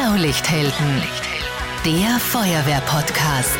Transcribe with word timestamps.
Blaulichthelden, 0.00 1.02
der 1.84 2.18
Feuerwehr-Podcast. 2.18 3.58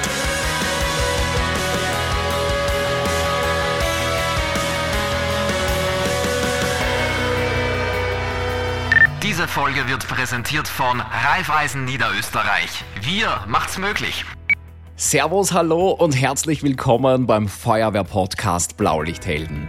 Diese 9.22 9.46
Folge 9.46 9.86
wird 9.86 10.08
präsentiert 10.08 10.66
von 10.66 11.02
Raiffeisen 11.02 11.84
Niederösterreich. 11.84 12.84
Wir 13.02 13.44
macht's 13.46 13.76
möglich. 13.76 14.24
Servus, 14.96 15.52
hallo 15.52 15.90
und 15.90 16.18
herzlich 16.18 16.62
willkommen 16.62 17.26
beim 17.26 17.48
Feuerwehr-Podcast 17.48 18.78
Blaulichthelden. 18.78 19.68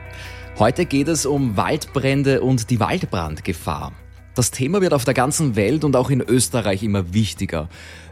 Heute 0.57 0.85
geht 0.85 1.09
es 1.09 1.25
um 1.25 1.57
Waldbrände 1.57 2.39
und 2.39 2.69
die 2.69 2.79
Waldbrandgefahr. 2.79 3.91
Das 4.33 4.51
Thema 4.51 4.81
wird 4.81 4.93
auf 4.93 5.03
der 5.03 5.13
ganzen 5.13 5.57
Welt 5.57 5.83
und 5.83 5.95
auch 5.95 6.09
in 6.09 6.21
Österreich 6.21 6.83
immer 6.83 7.13
wichtiger. 7.13 7.67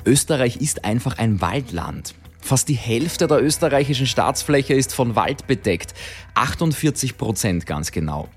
Österreich 0.06 0.58
ist 0.58 0.84
einfach 0.84 1.18
ein 1.18 1.40
Waldland. 1.40 2.14
Fast 2.42 2.68
die 2.68 2.74
Hälfte 2.74 3.28
der 3.28 3.42
österreichischen 3.42 4.06
Staatsfläche 4.06 4.74
ist 4.74 4.94
von 4.94 5.16
Wald 5.16 5.48
bedeckt. 5.48 5.94
48 6.36 7.18
Prozent 7.18 7.66
ganz 7.66 7.92
genau. 7.92 8.28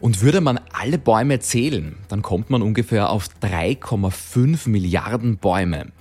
Und 0.00 0.22
würde 0.22 0.40
man 0.40 0.60
alle 0.72 0.98
Bäume 0.98 1.40
zählen, 1.40 1.96
dann 2.08 2.22
kommt 2.22 2.48
man 2.48 2.62
ungefähr 2.62 3.10
auf 3.10 3.28
3,5 3.42 4.68
Milliarden 4.68 5.38
Bäume. 5.38 5.92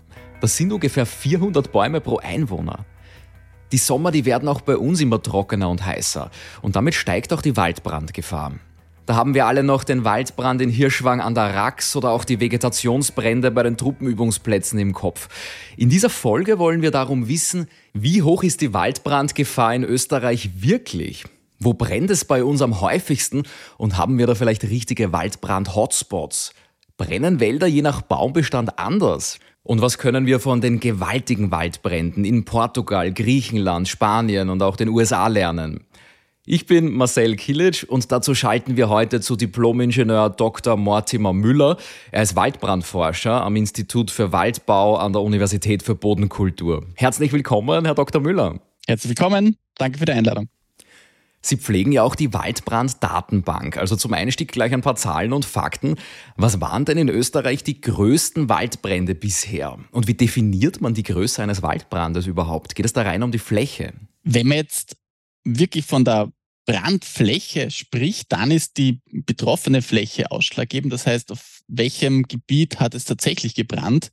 Das 0.41 0.55
sind 0.57 0.71
ungefähr 0.71 1.05
400 1.05 1.71
Bäume 1.71 2.02
pro 2.02 2.17
Einwohner. 2.17 2.85
Die 3.71 3.77
Sommer, 3.77 4.12
die 4.12 4.26
werden 4.26 4.48
auch 4.48 4.62
bei 4.62 4.77
uns 4.77 5.02
immer 5.02 5.21
trockener 5.21 5.70
und 5.70 5.85
heißer. 5.85 6.29
Und 6.62 6.76
damit 6.76 6.93
steigt 6.93 7.34
auch 7.34 7.41
die 7.41 7.57
Waldbrandgefahr. 7.57 8.54
Da 9.05 9.15
haben 9.15 9.35
wir 9.35 9.45
alle 9.45 9.61
noch 9.61 9.83
den 9.83 10.03
Waldbrand 10.03 10.61
in 10.61 10.69
Hirschwang 10.71 11.21
an 11.21 11.35
der 11.35 11.53
Rax 11.53 11.95
oder 11.95 12.09
auch 12.09 12.25
die 12.25 12.39
Vegetationsbrände 12.39 13.51
bei 13.51 13.61
den 13.61 13.77
Truppenübungsplätzen 13.77 14.79
im 14.79 14.93
Kopf. 14.93 15.29
In 15.77 15.89
dieser 15.89 16.09
Folge 16.09 16.57
wollen 16.57 16.81
wir 16.81 16.89
darum 16.89 17.27
wissen, 17.27 17.67
wie 17.93 18.23
hoch 18.23 18.41
ist 18.41 18.62
die 18.62 18.73
Waldbrandgefahr 18.73 19.75
in 19.75 19.84
Österreich 19.84 20.49
wirklich? 20.55 21.25
Wo 21.59 21.73
brennt 21.73 22.09
es 22.09 22.25
bei 22.25 22.43
uns 22.43 22.63
am 22.63 22.81
häufigsten 22.81 23.43
und 23.77 23.97
haben 23.97 24.17
wir 24.17 24.25
da 24.25 24.34
vielleicht 24.34 24.63
richtige 24.63 25.13
Waldbrand-Hotspots? 25.13 26.53
Brennen 26.97 27.40
Wälder 27.40 27.67
je 27.67 27.84
nach 27.84 28.01
Baumbestand 28.01 28.79
anders? 28.79 29.40
Und 29.62 29.81
was 29.81 29.97
können 29.97 30.25
wir 30.25 30.40
von 30.40 30.62
den 30.62 30.79
gewaltigen 30.79 31.51
Waldbränden 31.51 32.25
in 32.25 32.45
Portugal, 32.45 33.12
Griechenland, 33.12 33.87
Spanien 33.87 34.49
und 34.49 34.63
auch 34.63 34.77
den 34.77 34.90
USA 34.90 35.27
lernen? 35.27 35.85
Ich 36.48 36.68
bin 36.68 36.91
Marcel 36.91 37.38
Kilic 37.38 37.88
und 37.90 38.12
dazu 38.12 38.35
schalten 38.35 38.77
wir 38.77 38.88
heute 38.88 39.20
zu 39.20 39.35
Diplomingenieur 39.35 40.29
Dr. 40.29 40.77
Mortimer 40.77 41.34
Müller. 41.34 41.77
Er 42.12 42.21
ist 42.21 42.35
Waldbrandforscher 42.35 43.43
am 43.43 43.55
Institut 43.55 44.12
für 44.12 44.32
Waldbau 44.32 44.98
an 44.98 45.12
der 45.12 45.24
Universität 45.24 45.82
für 45.82 45.96
Bodenkultur. 45.96 46.85
Herzlich 46.93 47.34
willkommen, 47.34 47.85
Herr 47.85 47.96
Dr. 47.96 48.21
Müller. 48.21 48.60
Herzlich 48.85 49.10
willkommen. 49.10 49.55
Danke 49.79 49.98
für 49.98 50.05
die 50.05 50.12
Einladung. 50.12 50.48
Sie 51.41 51.57
pflegen 51.57 51.91
ja 51.91 52.04
auch 52.04 52.13
die 52.13 52.32
Waldbrand-Datenbank. 52.32 53.77
Also 53.77 53.96
zum 53.96 54.13
Einstieg 54.13 54.52
gleich 54.52 54.71
ein 54.71 54.82
paar 54.82 54.96
Zahlen 54.96 55.34
und 55.34 55.46
Fakten. 55.46 55.96
Was 56.37 56.62
waren 56.62 56.85
denn 56.85 56.99
in 56.99 57.09
Österreich 57.09 57.63
die 57.63 57.82
größten 57.82 58.49
Waldbrände 58.49 59.15
bisher? 59.15 59.80
Und 59.90 60.07
wie 60.07 60.13
definiert 60.13 60.80
man 60.80 60.93
die 60.93 61.04
Größe 61.04 61.41
eines 61.41 61.63
Waldbrandes 61.63 62.27
überhaupt? 62.27 62.76
Geht 62.76 62.85
es 62.85 62.93
da 62.93 63.02
rein 63.02 63.24
um 63.24 63.32
die 63.32 63.40
Fläche? 63.40 63.93
Wenn 64.24 64.47
man 64.47 64.57
jetzt 64.57 64.96
wirklich 65.46 65.85
von 65.85 66.03
der 66.03 66.31
Brandfläche 66.66 67.69
spricht, 67.69 68.31
dann 68.31 68.52
ist 68.52 68.78
die 68.78 69.02
betroffene 69.12 69.81
Fläche 69.81 70.31
ausschlaggebend. 70.31 70.91
Das 70.91 71.06
heißt, 71.06 71.31
auf 71.31 71.62
welchem 71.68 72.24
Gebiet 72.24 72.80
hat 72.80 72.96
es 72.96 73.06
tatsächlich 73.06 73.56
gebrannt? 73.56 74.12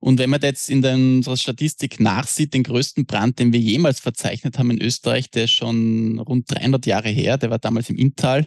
Und 0.00 0.18
wenn 0.18 0.30
man 0.30 0.40
jetzt 0.40 0.70
in 0.70 0.84
unserer 0.84 1.36
Statistik 1.36 2.00
nachsieht, 2.00 2.54
den 2.54 2.62
größten 2.62 3.04
Brand, 3.04 3.38
den 3.38 3.52
wir 3.52 3.60
jemals 3.60 4.00
verzeichnet 4.00 4.58
haben 4.58 4.70
in 4.70 4.80
Österreich, 4.80 5.30
der 5.30 5.44
ist 5.44 5.52
schon 5.52 6.18
rund 6.18 6.50
300 6.50 6.86
Jahre 6.86 7.10
her, 7.10 7.36
der 7.36 7.50
war 7.50 7.58
damals 7.58 7.90
im 7.90 7.96
Inntal. 7.96 8.46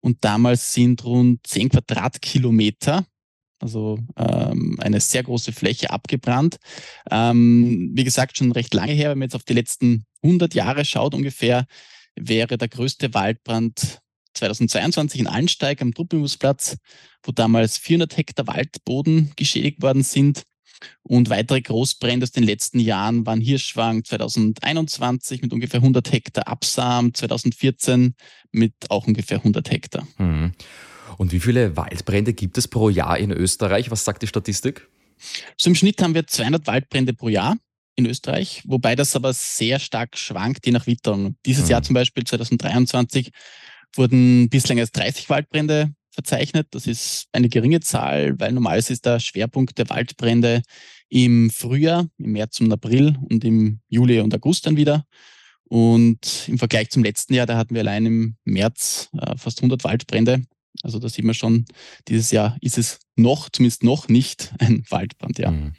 Und 0.00 0.24
damals 0.24 0.72
sind 0.72 1.04
rund 1.04 1.46
10 1.46 1.68
Quadratkilometer 1.68 3.06
also 3.60 3.98
ähm, 4.16 4.78
eine 4.80 5.00
sehr 5.00 5.22
große 5.22 5.52
Fläche 5.52 5.90
abgebrannt. 5.90 6.56
Ähm, 7.10 7.90
wie 7.94 8.04
gesagt, 8.04 8.38
schon 8.38 8.52
recht 8.52 8.72
lange 8.74 8.92
her, 8.92 9.10
wenn 9.10 9.18
man 9.18 9.26
jetzt 9.26 9.36
auf 9.36 9.44
die 9.44 9.52
letzten 9.52 10.06
100 10.22 10.54
Jahre 10.54 10.84
schaut 10.84 11.14
ungefähr, 11.14 11.66
wäre 12.20 12.58
der 12.58 12.68
größte 12.68 13.14
Waldbrand 13.14 14.00
2022 14.34 15.20
in 15.20 15.26
Allensteig 15.26 15.82
am 15.82 15.92
Truppenübungsplatz, 15.92 16.76
wo 17.24 17.32
damals 17.32 17.78
400 17.78 18.16
Hektar 18.16 18.46
Waldboden 18.46 19.32
geschädigt 19.36 19.82
worden 19.82 20.02
sind. 20.02 20.42
Und 21.02 21.28
weitere 21.28 21.60
Großbrände 21.60 22.24
aus 22.24 22.30
den 22.30 22.44
letzten 22.44 22.80
Jahren 22.80 23.26
waren 23.26 23.40
Hirschwang 23.40 24.02
2021 24.02 25.42
mit 25.42 25.52
ungefähr 25.52 25.80
100 25.80 26.10
Hektar, 26.10 26.48
Absam 26.48 27.12
2014 27.12 28.14
mit 28.52 28.72
auch 28.88 29.06
ungefähr 29.06 29.38
100 29.38 29.70
Hektar. 29.70 30.06
Mhm. 30.16 30.52
Und 31.18 31.32
wie 31.32 31.40
viele 31.40 31.76
Waldbrände 31.76 32.32
gibt 32.32 32.56
es 32.56 32.66
pro 32.66 32.88
Jahr 32.88 33.18
in 33.18 33.30
Österreich? 33.30 33.90
Was 33.90 34.04
sagt 34.04 34.22
die 34.22 34.26
Statistik? 34.26 34.88
So 35.58 35.68
im 35.68 35.74
Schnitt 35.74 36.00
haben 36.00 36.14
wir 36.14 36.26
200 36.26 36.66
Waldbrände 36.66 37.12
pro 37.12 37.28
Jahr 37.28 37.58
in 37.96 38.06
Österreich, 38.06 38.62
wobei 38.66 38.96
das 38.96 39.16
aber 39.16 39.32
sehr 39.32 39.78
stark 39.78 40.16
schwankt, 40.16 40.66
je 40.66 40.72
nach 40.72 40.86
Witterung. 40.86 41.36
Dieses 41.44 41.64
mhm. 41.64 41.70
Jahr 41.70 41.82
zum 41.82 41.94
Beispiel 41.94 42.24
2023 42.24 43.30
wurden 43.96 44.48
bislang 44.48 44.78
erst 44.78 44.96
30 44.96 45.28
Waldbrände 45.28 45.92
verzeichnet. 46.10 46.68
Das 46.70 46.86
ist 46.86 47.28
eine 47.32 47.48
geringe 47.48 47.80
Zahl, 47.80 48.38
weil 48.38 48.52
normalerweise 48.52 48.92
ist 48.92 49.06
der 49.06 49.20
Schwerpunkt 49.20 49.78
der 49.78 49.88
Waldbrände 49.90 50.62
im 51.08 51.50
Frühjahr, 51.50 52.06
im 52.18 52.32
März 52.32 52.60
und 52.60 52.72
April 52.72 53.16
und 53.28 53.44
im 53.44 53.80
Juli 53.88 54.20
und 54.20 54.34
August 54.34 54.66
dann 54.66 54.76
wieder. 54.76 55.04
Und 55.64 56.48
im 56.48 56.58
Vergleich 56.58 56.90
zum 56.90 57.04
letzten 57.04 57.34
Jahr, 57.34 57.46
da 57.46 57.56
hatten 57.56 57.74
wir 57.74 57.82
allein 57.82 58.06
im 58.06 58.36
März 58.44 59.08
äh, 59.16 59.36
fast 59.36 59.58
100 59.60 59.84
Waldbrände. 59.84 60.42
Also 60.82 60.98
da 60.98 61.08
sieht 61.08 61.24
man 61.24 61.34
schon, 61.34 61.64
dieses 62.08 62.30
Jahr 62.30 62.56
ist 62.60 62.78
es 62.78 63.00
noch, 63.16 63.50
zumindest 63.50 63.82
noch 63.82 64.08
nicht 64.08 64.52
ein 64.58 64.84
Waldbrand, 64.88 65.38
ja. 65.38 65.50
Mhm. 65.50 65.72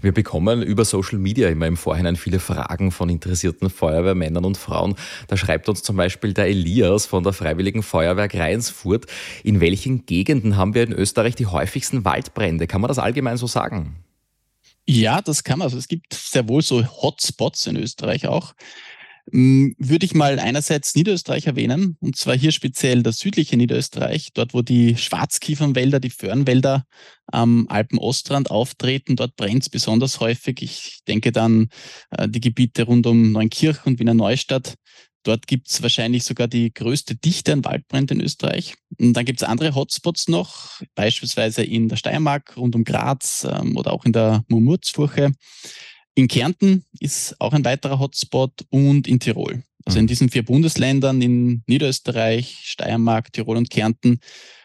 Wir 0.00 0.12
bekommen 0.12 0.62
über 0.62 0.84
Social 0.84 1.18
Media 1.18 1.48
immer 1.48 1.66
im 1.66 1.76
Vorhinein 1.76 2.16
viele 2.16 2.38
Fragen 2.38 2.92
von 2.92 3.08
interessierten 3.08 3.70
Feuerwehrmännern 3.70 4.44
und 4.44 4.56
Frauen. 4.56 4.94
Da 5.28 5.36
schreibt 5.36 5.68
uns 5.68 5.82
zum 5.82 5.96
Beispiel 5.96 6.34
der 6.34 6.46
Elias 6.46 7.06
von 7.06 7.24
der 7.24 7.32
Freiwilligen 7.32 7.82
Feuerwehr 7.82 8.28
Greinsfurt. 8.28 9.06
In 9.42 9.60
welchen 9.60 10.06
Gegenden 10.06 10.56
haben 10.56 10.74
wir 10.74 10.84
in 10.84 10.92
Österreich 10.92 11.34
die 11.34 11.46
häufigsten 11.46 12.04
Waldbrände? 12.04 12.66
Kann 12.66 12.80
man 12.80 12.88
das 12.88 12.98
allgemein 12.98 13.36
so 13.36 13.46
sagen? 13.46 13.96
Ja, 14.86 15.22
das 15.22 15.44
kann 15.44 15.58
man. 15.58 15.66
Also 15.66 15.78
es 15.78 15.88
gibt 15.88 16.12
sehr 16.12 16.46
wohl 16.48 16.62
so 16.62 16.84
Hotspots 16.84 17.66
in 17.66 17.76
Österreich 17.76 18.26
auch. 18.26 18.54
Hm, 19.32 19.74
würde 19.78 20.04
ich 20.04 20.14
mal 20.14 20.38
einerseits 20.38 20.94
Niederösterreich 20.94 21.46
erwähnen, 21.46 21.96
und 22.00 22.16
zwar 22.16 22.36
hier 22.36 22.52
speziell 22.52 23.02
das 23.02 23.18
südliche 23.18 23.56
Niederösterreich, 23.56 24.32
dort 24.34 24.52
wo 24.52 24.60
die 24.60 24.96
Schwarzkiefernwälder, 24.96 25.98
die 25.98 26.10
Föhrenwälder 26.10 26.84
am 27.26 27.66
Alpenostrand 27.68 28.50
auftreten. 28.50 29.16
Dort 29.16 29.36
brennt 29.36 29.62
es 29.62 29.70
besonders 29.70 30.20
häufig. 30.20 30.60
Ich 30.62 31.00
denke 31.08 31.32
dann 31.32 31.68
äh, 32.10 32.28
die 32.28 32.40
Gebiete 32.40 32.82
rund 32.84 33.06
um 33.06 33.32
Neunkirch 33.32 33.86
und 33.86 33.98
Wiener 33.98 34.14
Neustadt. 34.14 34.74
Dort 35.22 35.46
gibt 35.46 35.70
es 35.70 35.82
wahrscheinlich 35.82 36.24
sogar 36.24 36.48
die 36.48 36.72
größte 36.74 37.16
Dichte 37.16 37.54
an 37.54 37.64
Waldbränden 37.64 38.20
in 38.20 38.26
Österreich. 38.26 38.74
Und 38.98 39.14
dann 39.14 39.24
gibt 39.24 39.40
es 39.40 39.48
andere 39.48 39.74
Hotspots 39.74 40.28
noch, 40.28 40.82
beispielsweise 40.94 41.64
in 41.64 41.88
der 41.88 41.96
Steiermark, 41.96 42.58
rund 42.58 42.76
um 42.76 42.84
Graz 42.84 43.46
ähm, 43.50 43.74
oder 43.78 43.94
auch 43.94 44.04
in 44.04 44.12
der 44.12 44.44
Murmurzfurche. 44.48 45.32
In 46.14 46.28
Kärnten 46.28 46.84
ist 47.00 47.40
auch 47.40 47.52
ein 47.52 47.64
weiterer 47.64 47.98
Hotspot 47.98 48.64
und 48.70 49.08
in 49.08 49.18
Tirol. 49.18 49.62
Also 49.84 49.98
in 49.98 50.04
mhm. 50.04 50.08
diesen 50.08 50.28
vier 50.30 50.44
Bundesländern, 50.44 51.20
in 51.20 51.62
Niederösterreich, 51.66 52.60
Steiermark, 52.62 53.32
Tirol 53.32 53.58
und 53.58 53.68
Kärnten, 53.68 54.20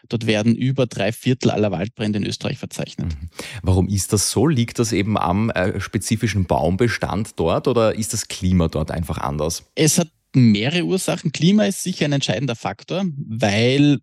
dort 0.08 0.26
werden 0.26 0.54
über 0.54 0.86
drei 0.86 1.12
Viertel 1.12 1.50
aller 1.50 1.70
Waldbrände 1.70 2.18
in 2.18 2.26
Österreich 2.26 2.58
verzeichnet. 2.58 3.08
Mhm. 3.08 3.28
Warum 3.62 3.88
ist 3.88 4.12
das 4.12 4.30
so? 4.30 4.46
Liegt 4.46 4.78
das 4.78 4.92
eben 4.92 5.18
am 5.18 5.50
äh, 5.50 5.78
spezifischen 5.80 6.46
Baumbestand 6.46 7.38
dort 7.38 7.68
oder 7.68 7.94
ist 7.94 8.12
das 8.14 8.28
Klima 8.28 8.68
dort 8.68 8.90
einfach 8.90 9.18
anders? 9.18 9.64
Es 9.74 9.98
hat 9.98 10.08
mehrere 10.34 10.84
Ursachen. 10.84 11.32
Klima 11.32 11.64
ist 11.64 11.82
sicher 11.82 12.06
ein 12.06 12.12
entscheidender 12.12 12.56
Faktor, 12.56 13.04
weil 13.16 13.98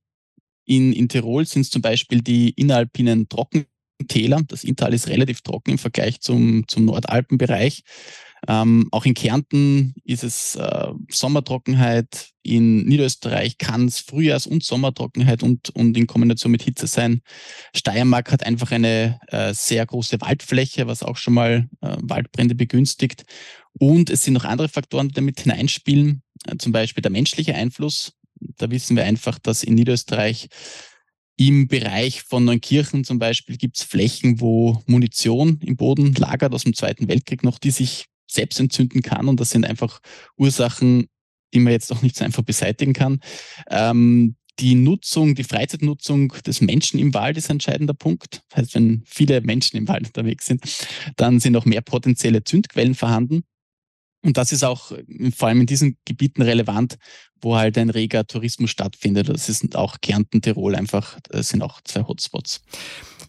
in, 0.65 0.93
in 0.93 1.07
Tirol 1.09 1.45
sind 1.45 1.61
es 1.61 1.69
zum 1.71 1.81
Beispiel 1.81 2.21
die 2.21 2.49
inneralpinen 2.49 3.29
Trocken 3.29 3.65
Täler. 4.07 4.41
Das 4.47 4.63
Inntal 4.63 4.93
ist 4.93 5.07
relativ 5.07 5.41
trocken 5.41 5.71
im 5.71 5.77
Vergleich 5.77 6.21
zum, 6.21 6.67
zum 6.67 6.85
Nordalpenbereich. 6.85 7.83
Ähm, 8.47 8.87
auch 8.91 9.05
in 9.05 9.13
Kärnten 9.13 9.95
ist 10.03 10.23
es 10.23 10.55
äh, 10.55 10.87
Sommertrockenheit. 11.09 12.29
In 12.43 12.85
Niederösterreich 12.85 13.57
kann 13.57 13.87
es 13.87 13.99
Frühjahrs- 13.99 14.47
und 14.47 14.63
Sommertrockenheit 14.63 15.43
und, 15.43 15.69
und 15.71 15.97
in 15.97 16.07
Kombination 16.07 16.51
mit 16.51 16.61
Hitze 16.61 16.87
sein. 16.87 17.21
Steiermark 17.75 18.31
hat 18.31 18.45
einfach 18.45 18.71
eine 18.71 19.19
äh, 19.27 19.53
sehr 19.53 19.85
große 19.85 20.21
Waldfläche, 20.21 20.87
was 20.87 21.03
auch 21.03 21.17
schon 21.17 21.33
mal 21.33 21.67
äh, 21.81 21.97
Waldbrände 22.01 22.55
begünstigt. 22.55 23.25
Und 23.79 24.09
es 24.09 24.23
sind 24.23 24.33
noch 24.33 24.45
andere 24.45 24.69
Faktoren, 24.69 25.09
die 25.09 25.15
damit 25.15 25.41
hineinspielen, 25.41 26.21
äh, 26.45 26.57
zum 26.57 26.71
Beispiel 26.71 27.01
der 27.01 27.11
menschliche 27.11 27.55
Einfluss. 27.55 28.13
Da 28.57 28.69
wissen 28.69 28.95
wir 28.95 29.03
einfach, 29.03 29.39
dass 29.39 29.63
in 29.63 29.73
Niederösterreich 29.73 30.47
Im 31.39 31.67
Bereich 31.67 32.23
von 32.23 32.45
Neunkirchen 32.45 33.03
zum 33.03 33.19
Beispiel 33.19 33.57
gibt 33.57 33.77
es 33.77 33.83
Flächen, 33.83 34.41
wo 34.41 34.81
Munition 34.87 35.59
im 35.63 35.75
Boden 35.75 36.13
lagert 36.15 36.53
aus 36.53 36.63
dem 36.63 36.73
Zweiten 36.73 37.07
Weltkrieg 37.07 37.43
noch, 37.43 37.59
die 37.59 37.69
sich 37.69 38.07
selbst 38.29 38.59
entzünden 38.59 39.03
kann. 39.03 39.27
Und 39.27 39.39
das 39.39 39.51
sind 39.51 39.63
einfach 39.63 39.99
Ursachen, 40.35 41.07
die 41.53 41.59
man 41.59 41.73
jetzt 41.73 41.91
auch 41.91 42.01
nicht 42.01 42.15
so 42.15 42.25
einfach 42.25 42.41
beseitigen 42.43 42.93
kann. 42.93 43.19
Ähm, 43.69 44.35
die 44.59 44.73
Nutzung, 44.73 45.35
die 45.35 45.43
Freizeitnutzung 45.43 46.29
des 46.45 46.61
Menschen 46.61 46.99
im 46.99 47.13
Wald 47.13 47.37
ist 47.37 47.49
ein 47.49 47.57
entscheidender 47.57 47.93
Punkt. 47.93 48.41
Das 48.49 48.57
heißt, 48.57 48.75
wenn 48.75 49.03
viele 49.05 49.41
Menschen 49.41 49.77
im 49.77 49.87
Wald 49.87 50.07
unterwegs 50.07 50.47
sind, 50.47 50.63
dann 51.15 51.39
sind 51.39 51.55
auch 51.55 51.65
mehr 51.65 51.81
potenzielle 51.81 52.43
Zündquellen 52.43 52.95
vorhanden. 52.95 53.43
Und 54.23 54.37
das 54.37 54.51
ist 54.51 54.63
auch 54.63 54.91
äh, 54.91 55.31
vor 55.31 55.47
allem 55.47 55.61
in 55.61 55.67
diesen 55.67 55.97
Gebieten 56.05 56.41
relevant, 56.41 56.97
wo 57.41 57.55
halt 57.55 57.77
ein 57.77 57.89
reger 57.89 58.25
Tourismus 58.25 58.71
stattfindet. 58.71 59.29
Das 59.29 59.49
ist 59.49 59.75
auch 59.75 59.97
Kärnten, 60.01 60.41
Tirol 60.41 60.75
einfach, 60.75 61.19
das 61.29 61.49
sind 61.49 61.61
auch 61.61 61.81
zwei 61.81 62.03
Hotspots. 62.03 62.61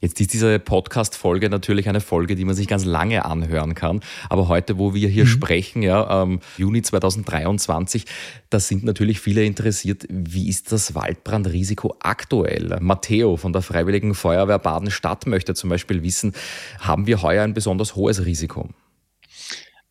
Jetzt 0.01 0.21
ist 0.21 0.33
diese 0.33 0.61
Podcast-Folge 0.61 1.51
natürlich 1.51 1.89
eine 1.89 2.01
Folge, 2.01 2.37
die 2.37 2.45
man 2.45 2.55
sich 2.55 2.69
ganz 2.69 2.85
lange 2.85 3.25
anhören 3.25 3.75
kann. 3.75 4.01
Aber 4.31 4.47
heute, 4.47 4.79
wo 4.79 4.95
wir 4.95 5.09
hier 5.09 5.25
mhm. 5.25 5.29
sprechen, 5.29 5.83
ja, 5.83 6.23
ähm, 6.23 6.39
Juni 6.57 6.83
2023, 6.83 8.05
da 8.49 8.61
sind 8.61 8.85
natürlich 8.85 9.21
viele 9.21 9.45
interessiert, 9.45 10.07
wie 10.09 10.49
ist 10.49 10.71
das 10.71 10.95
Waldbrandrisiko 10.95 11.97
aktuell? 11.99 12.79
Matteo 12.81 13.37
von 13.37 13.53
der 13.53 13.63
Freiwilligen 13.63 14.15
Feuerwehr 14.15 14.61
Baden-Stadt 14.61 15.27
möchte 15.27 15.55
zum 15.55 15.69
Beispiel 15.69 16.03
wissen, 16.05 16.33
haben 16.79 17.09
wir 17.09 17.23
heuer 17.23 17.43
ein 17.43 17.55
besonders 17.55 17.97
hohes 17.97 18.25
Risiko? 18.25 18.69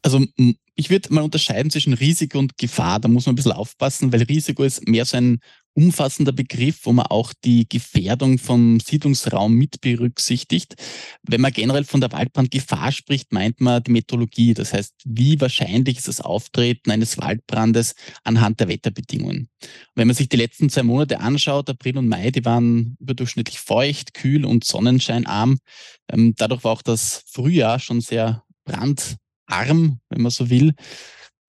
Also 0.08 0.26
ich 0.76 0.90
würde 0.90 1.14
mal 1.14 1.22
unterscheiden 1.22 1.70
zwischen 1.70 1.92
Risiko 1.92 2.40
und 2.40 2.58
Gefahr. 2.58 3.02
Da 3.02 3.10
muss 3.10 3.26
man 3.26 3.34
ein 3.34 3.36
bisschen 3.36 3.52
aufpassen, 3.52 4.14
weil 4.14 4.22
Risiko 4.22 4.64
ist 4.64 4.88
mehr 4.88 5.04
so 5.04 5.18
ein 5.18 5.40
umfassender 5.74 6.32
Begriff, 6.32 6.80
wo 6.84 6.94
man 6.94 7.08
auch 7.08 7.34
die 7.44 7.68
Gefährdung 7.68 8.38
vom 8.38 8.80
Siedlungsraum 8.80 9.52
mit 9.52 9.82
berücksichtigt. 9.82 10.76
Wenn 11.24 11.42
man 11.42 11.52
generell 11.52 11.84
von 11.84 12.00
der 12.00 12.14
Waldbrandgefahr 12.14 12.94
spricht, 12.94 13.34
meint 13.34 13.60
man 13.60 13.84
die 13.84 13.92
Meteorologie. 13.92 14.54
Das 14.54 14.72
heißt, 14.72 14.94
wie 15.04 15.42
wahrscheinlich 15.42 15.98
ist 15.98 16.08
das 16.08 16.22
Auftreten 16.22 16.90
eines 16.90 17.18
Waldbrandes 17.18 17.94
anhand 18.24 18.62
der 18.62 18.70
Wetterbedingungen. 18.70 19.50
Wenn 19.94 20.08
man 20.08 20.16
sich 20.16 20.30
die 20.30 20.38
letzten 20.38 20.70
zwei 20.70 20.84
Monate 20.84 21.20
anschaut, 21.20 21.70
April 21.70 21.98
und 21.98 22.08
Mai, 22.08 22.32
die 22.32 22.46
waren 22.46 22.96
überdurchschnittlich 23.02 23.60
feucht, 23.60 24.14
kühl 24.14 24.46
und 24.46 24.64
sonnenscheinarm. 24.64 25.60
Ähm, 26.08 26.34
dadurch 26.38 26.64
war 26.64 26.72
auch 26.72 26.82
das 26.82 27.26
Frühjahr 27.28 27.80
schon 27.80 28.00
sehr 28.00 28.46
brand 28.64 29.18
arm, 29.48 30.00
wenn 30.10 30.22
man 30.22 30.32
so 30.32 30.50
will. 30.50 30.74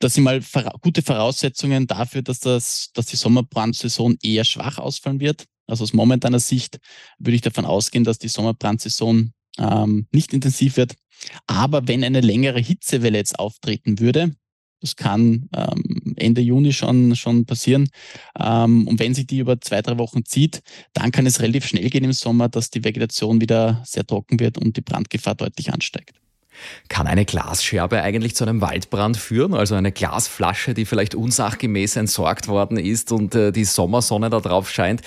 Das 0.00 0.15
sind 0.15 0.25
mal 0.25 0.41
gute 0.81 1.03
Voraussetzungen 1.03 1.87
dafür, 1.87 2.23
dass, 2.23 2.41
das, 2.41 2.91
dass 2.95 3.06
die 3.06 3.17
Sommerbrandsaison 3.17 4.17
eher 4.23 4.45
schwach 4.45 4.79
ausfallen 4.79 5.21
wird. 5.21 5.45
Also 5.67 5.85
aus 5.85 5.93
momentaner 5.93 6.41
Sicht 6.41 6.79
würde 7.19 7.35
ich 7.35 7.43
davon 7.43 7.65
ausgehen, 7.65 8.05
dass 8.05 8.19
die 8.19 8.29
Sommerbrandsaison 8.29 9.33
ähm, 9.59 10.06
nicht 10.12 10.33
intensiv 10.33 10.77
wird. 10.77 10.95
Aber 11.47 11.89
wenn 11.89 12.05
eine 12.05 12.21
längere 12.21 12.61
Hitzewelle 12.61 13.19
jetzt 13.19 13.39
auftreten 13.39 13.99
würde, 13.99 14.35
das 14.81 14.95
kann 14.95 15.49
ähm, 15.56 16.15
Ende 16.17 16.41
Juni 16.41 16.73
schon, 16.73 17.17
schon 17.17 17.45
passieren. 17.47 17.89
Ähm, 18.39 18.87
und 18.87 19.00
wenn 19.00 19.15
sich 19.15 19.27
die 19.27 19.39
über 19.39 19.61
zwei, 19.61 19.83
drei 19.83 19.99
Wochen 19.99 20.25
zieht, 20.25 20.62
dann 20.93 21.11
kann 21.11 21.27
es 21.27 21.41
relativ 21.41 21.67
schnell 21.67 21.91
gehen 21.91 22.05
im 22.05 22.12
Sommer, 22.12 22.49
dass 22.49 22.71
die 22.71 22.85
Vegetation 22.85 23.41
wieder 23.41 23.83
sehr 23.85 24.06
trocken 24.06 24.39
wird 24.39 24.56
und 24.56 24.77
die 24.77 24.83
Brandgefahr 24.83 25.35
deutlich 25.35 25.73
ansteigt. 25.73 26.21
Kann 26.88 27.06
eine 27.06 27.25
Glasscherbe 27.25 28.02
eigentlich 28.02 28.34
zu 28.34 28.44
einem 28.44 28.60
Waldbrand 28.60 29.16
führen? 29.16 29.55
Also 29.55 29.75
eine 29.75 29.93
Glasflasche, 29.93 30.75
die 30.75 30.84
vielleicht 30.84 31.14
unsachgemäß 31.14 31.96
entsorgt 31.96 32.49
worden 32.49 32.78
ist 32.78 33.12
und 33.12 33.34
äh, 33.34 33.52
die 33.52 33.64
Sommersonne 33.64 34.31
da 34.31 34.40
drauf 34.40 34.70
scheint, 34.70 35.02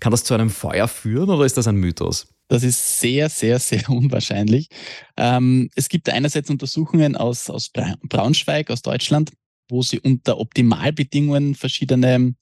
kann 0.00 0.10
das 0.10 0.24
zu 0.24 0.34
einem 0.34 0.50
Feuer 0.50 0.88
führen 0.88 1.30
oder 1.30 1.44
ist 1.44 1.56
das 1.56 1.66
ein 1.66 1.76
Mythos? 1.76 2.28
Das 2.48 2.62
ist 2.62 3.00
sehr, 3.00 3.28
sehr, 3.28 3.58
sehr 3.58 3.88
unwahrscheinlich. 3.88 4.68
Ähm, 5.16 5.70
es 5.74 5.88
gibt 5.88 6.08
einerseits 6.08 6.50
Untersuchungen 6.50 7.16
aus, 7.16 7.48
aus 7.50 7.70
Braunschweig, 7.70 8.70
aus 8.70 8.82
Deutschland, 8.82 9.32
wo 9.68 9.82
sie 9.82 10.00
unter 10.00 10.38
Optimalbedingungen 10.38 11.54
verschiedene 11.54 12.34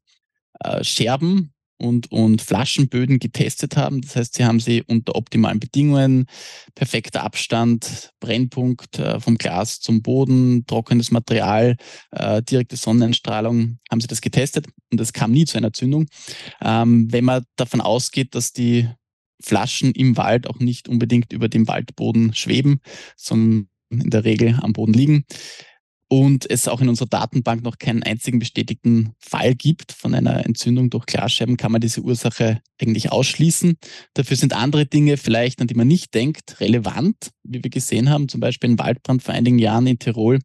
äh, 0.60 0.84
Scherben 0.84 1.52
und, 1.82 2.10
und 2.10 2.40
Flaschenböden 2.40 3.18
getestet 3.18 3.76
haben. 3.76 4.00
Das 4.00 4.16
heißt, 4.16 4.34
sie 4.34 4.44
haben 4.44 4.60
sie 4.60 4.82
unter 4.86 5.16
optimalen 5.16 5.60
Bedingungen, 5.60 6.26
perfekter 6.74 7.24
Abstand, 7.24 8.12
Brennpunkt 8.20 8.98
äh, 8.98 9.20
vom 9.20 9.36
Glas 9.36 9.80
zum 9.80 10.02
Boden, 10.02 10.64
trockenes 10.66 11.10
Material, 11.10 11.76
äh, 12.12 12.42
direkte 12.42 12.76
Sonnenstrahlung, 12.76 13.78
haben 13.90 14.00
sie 14.00 14.06
das 14.06 14.20
getestet 14.20 14.66
und 14.90 15.00
es 15.00 15.12
kam 15.12 15.32
nie 15.32 15.44
zu 15.44 15.58
einer 15.58 15.72
Zündung. 15.72 16.06
Ähm, 16.60 17.12
wenn 17.12 17.24
man 17.24 17.44
davon 17.56 17.80
ausgeht, 17.80 18.34
dass 18.34 18.52
die 18.52 18.88
Flaschen 19.42 19.92
im 19.92 20.16
Wald 20.16 20.46
auch 20.46 20.60
nicht 20.60 20.88
unbedingt 20.88 21.32
über 21.32 21.48
dem 21.48 21.66
Waldboden 21.66 22.32
schweben, 22.34 22.80
sondern 23.16 23.68
in 23.90 24.10
der 24.10 24.24
Regel 24.24 24.58
am 24.62 24.72
Boden 24.72 24.94
liegen, 24.94 25.24
und 26.12 26.50
es 26.50 26.68
auch 26.68 26.82
in 26.82 26.90
unserer 26.90 27.08
Datenbank 27.08 27.62
noch 27.62 27.78
keinen 27.78 28.02
einzigen 28.02 28.38
bestätigten 28.38 29.14
Fall 29.18 29.54
gibt 29.54 29.92
von 29.92 30.14
einer 30.14 30.44
Entzündung 30.44 30.90
durch 30.90 31.06
Glasscherben, 31.06 31.56
kann 31.56 31.72
man 31.72 31.80
diese 31.80 32.02
Ursache 32.02 32.60
eigentlich 32.78 33.10
ausschließen. 33.10 33.78
Dafür 34.12 34.36
sind 34.36 34.52
andere 34.52 34.84
Dinge 34.84 35.16
vielleicht, 35.16 35.62
an 35.62 35.68
die 35.68 35.74
man 35.74 35.88
nicht 35.88 36.12
denkt, 36.12 36.60
relevant, 36.60 37.30
wie 37.44 37.64
wir 37.64 37.70
gesehen 37.70 38.10
haben, 38.10 38.28
zum 38.28 38.42
Beispiel 38.42 38.68
ein 38.68 38.78
Waldbrand 38.78 39.22
vor 39.22 39.32
einigen 39.32 39.58
Jahren 39.58 39.86
in 39.86 39.98
Tirol, 39.98 40.40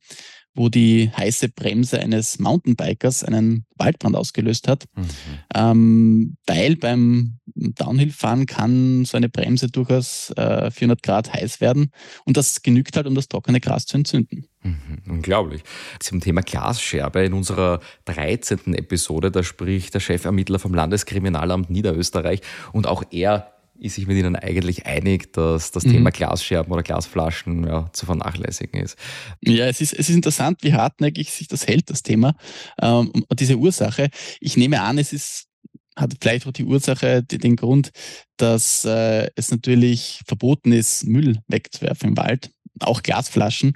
wo 0.55 0.69
die 0.69 1.11
heiße 1.15 1.49
Bremse 1.49 1.99
eines 1.99 2.39
Mountainbikers 2.39 3.25
einen 3.25 3.65
Waldbrand 3.75 4.15
ausgelöst 4.15 4.69
hat. 4.69 4.85
Mhm. 4.95 5.05
Ähm, 5.53 6.37
weil 6.47 6.77
beim 6.77 7.39
Downhill-Fahren 7.55 8.45
kann 8.45 9.03
so 9.03 9.17
eine 9.17 9.27
Bremse 9.27 9.67
durchaus 9.67 10.31
äh, 10.37 10.71
400 10.71 11.03
Grad 11.03 11.33
heiß 11.33 11.59
werden 11.59 11.91
und 12.23 12.37
das 12.37 12.61
genügt 12.61 12.95
halt, 12.95 13.05
um 13.05 13.15
das 13.15 13.27
trockene 13.27 13.59
Gras 13.59 13.85
zu 13.85 13.97
entzünden. 13.97 14.47
Mhm, 14.67 15.11
unglaublich. 15.11 15.63
Zum 15.99 16.19
Thema 16.19 16.41
Glasscherbe 16.41 17.23
in 17.23 17.33
unserer 17.33 17.79
13. 18.05 18.73
Episode, 18.73 19.31
da 19.31 19.43
spricht 19.43 19.93
der 19.93 20.01
Chefermittler 20.01 20.59
vom 20.59 20.73
Landeskriminalamt 20.73 21.69
Niederösterreich 21.69 22.41
und 22.73 22.87
auch 22.87 23.03
er 23.11 23.53
ist 23.79 23.95
sich 23.95 24.07
mit 24.07 24.17
Ihnen 24.17 24.35
eigentlich 24.35 24.85
einig, 24.87 25.33
dass 25.33 25.71
das 25.71 25.85
mhm. 25.85 25.91
Thema 25.91 26.09
Glasscherben 26.09 26.71
oder 26.73 26.83
Glasflaschen 26.83 27.65
ja, 27.65 27.89
zu 27.93 28.05
vernachlässigen 28.05 28.81
ist. 28.81 28.97
Ja, 29.41 29.67
es 29.67 29.81
ist, 29.81 29.93
es 29.93 30.09
ist 30.09 30.15
interessant, 30.15 30.63
wie 30.63 30.73
hartnäckig 30.73 31.31
sich 31.31 31.47
das 31.47 31.67
hält, 31.67 31.89
das 31.89 32.01
Thema, 32.01 32.35
ähm, 32.81 33.11
diese 33.33 33.57
Ursache. 33.57 34.09
Ich 34.39 34.57
nehme 34.57 34.81
an, 34.81 34.97
es 34.97 35.13
ist 35.13 35.47
hat 35.95 36.13
vielleicht 36.21 36.45
auch 36.45 36.51
die 36.51 36.63
Ursache, 36.63 37.23
die, 37.23 37.39
den 37.39 37.55
Grund, 37.55 37.89
dass 38.37 38.85
äh, 38.85 39.29
es 39.35 39.49
natürlich 39.49 40.21
verboten 40.27 40.71
ist, 40.71 41.06
Müll 41.06 41.39
wegzuwerfen 41.47 42.09
im 42.09 42.18
Wald, 42.18 42.51
auch 42.80 43.01
Glasflaschen. 43.01 43.73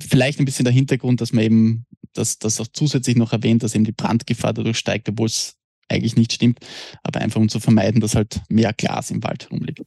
Vielleicht 0.00 0.38
ein 0.38 0.44
bisschen 0.44 0.64
der 0.64 0.72
Hintergrund, 0.72 1.20
dass 1.20 1.32
man 1.32 1.44
eben 1.44 1.86
das, 2.12 2.38
das 2.38 2.60
auch 2.60 2.66
zusätzlich 2.72 3.16
noch 3.16 3.32
erwähnt, 3.32 3.62
dass 3.62 3.74
eben 3.74 3.84
die 3.84 3.92
Brandgefahr 3.92 4.52
dadurch 4.52 4.78
steigt, 4.78 5.08
obwohl 5.08 5.26
es 5.26 5.56
eigentlich 5.88 6.16
nicht 6.16 6.32
stimmt, 6.32 6.60
aber 7.02 7.20
einfach 7.20 7.40
um 7.40 7.48
zu 7.48 7.60
vermeiden, 7.60 8.00
dass 8.00 8.14
halt 8.14 8.40
mehr 8.48 8.72
Glas 8.72 9.10
im 9.10 9.22
Wald 9.22 9.48
rumliegt. 9.50 9.82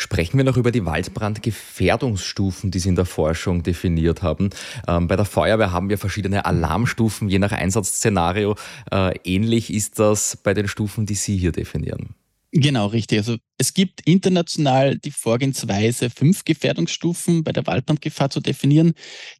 Sprechen 0.00 0.36
wir 0.38 0.44
noch 0.44 0.56
über 0.56 0.70
die 0.70 0.84
Waldbrandgefährdungsstufen, 0.84 2.70
die 2.70 2.78
Sie 2.78 2.88
in 2.88 2.94
der 2.94 3.04
Forschung 3.04 3.64
definiert 3.64 4.22
haben. 4.22 4.50
Ähm, 4.86 5.08
bei 5.08 5.16
der 5.16 5.24
Feuerwehr 5.24 5.72
haben 5.72 5.88
wir 5.88 5.98
verschiedene 5.98 6.44
Alarmstufen, 6.44 7.28
je 7.28 7.40
nach 7.40 7.50
Einsatzszenario. 7.50 8.54
Äh, 8.92 9.18
ähnlich 9.24 9.72
ist 9.72 9.98
das 9.98 10.36
bei 10.36 10.54
den 10.54 10.68
Stufen, 10.68 11.04
die 11.04 11.16
Sie 11.16 11.36
hier 11.36 11.50
definieren. 11.50 12.14
Genau, 12.52 12.86
richtig. 12.86 13.18
Also 13.18 13.36
es 13.58 13.74
gibt 13.74 14.00
international 14.06 14.96
die 14.96 15.10
Vorgehensweise, 15.10 16.08
fünf 16.08 16.44
Gefährdungsstufen 16.44 17.44
bei 17.44 17.52
der 17.52 17.66
Waldbrandgefahr 17.66 18.30
zu 18.30 18.40
definieren. 18.40 18.94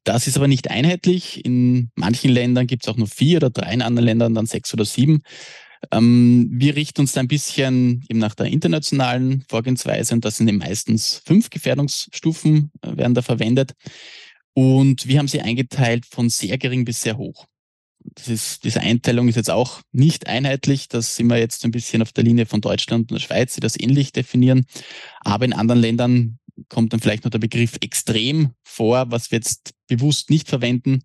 Das 0.05 0.27
ist 0.27 0.37
aber 0.37 0.47
nicht 0.47 0.71
einheitlich. 0.71 1.43
In 1.45 1.91
manchen 1.95 2.31
Ländern 2.31 2.67
gibt 2.67 2.85
es 2.85 2.89
auch 2.89 2.99
nur 2.99 3.07
vier 3.07 3.39
oder 3.39 3.49
drei, 3.51 3.73
in 3.73 3.81
anderen 3.83 4.05
Ländern 4.07 4.35
dann 4.35 4.45
sechs 4.45 4.75
oder 4.75 4.85
sieben. 4.85 5.23
Ähm, 5.93 6.51
wir 6.53 6.77
richten 6.77 7.03
uns 7.03 7.13
da 7.13 7.21
ein 7.21 7.29
bisschen 7.29 8.05
eben 8.11 8.19
nach 8.19 8.35
der 8.35 8.47
internationalen 8.47 9.45
Vorgehensweise 9.49 10.15
und 10.15 10.25
das 10.25 10.37
sind 10.39 10.53
meistens 10.59 11.23
fünf 11.25 11.51
Gefährdungsstufen 11.51 12.73
äh, 12.83 12.97
werden 12.97 13.15
da 13.15 13.23
verwendet. 13.23 13.73
Und 14.55 15.09
wir 15.09 15.19
haben 15.19 15.29
sie 15.29 15.41
eingeteilt 15.41 16.07
von 16.07 16.31
sehr 16.31 16.59
gering 16.59 16.85
bis 16.85 17.03
sehr 17.03 17.17
hoch. 17.19 17.48
Das 18.15 18.29
ist, 18.29 18.65
diese 18.65 18.81
Einteilung 18.81 19.29
ist 19.29 19.37
jetzt 19.37 19.51
auch 19.51 19.81
nicht 19.93 20.27
einheitlich. 20.27 20.89
Das 20.89 21.17
sind 21.17 21.29
wir 21.29 21.39
jetzt 21.39 21.65
ein 21.65 21.71
bisschen 21.71 22.03
auf 22.03 22.13
der 22.13 22.25
Linie 22.25 22.47
von 22.47 22.61
Deutschland 22.61 23.11
und 23.11 23.21
der 23.21 23.25
Schweiz, 23.25 23.55
die 23.55 23.61
das 23.61 23.79
ähnlich 23.79 24.13
definieren. 24.13 24.67
Aber 25.21 25.45
in 25.45 25.53
anderen 25.53 25.81
Ländern 25.81 26.39
kommt 26.69 26.93
dann 26.93 27.01
vielleicht 27.01 27.25
noch 27.25 27.31
der 27.31 27.39
Begriff 27.39 27.77
extrem 27.81 28.51
vor, 28.63 29.11
was 29.11 29.31
wir 29.31 29.37
jetzt 29.37 29.75
bewusst 29.87 30.31
nicht 30.31 30.49
verwenden, 30.49 31.01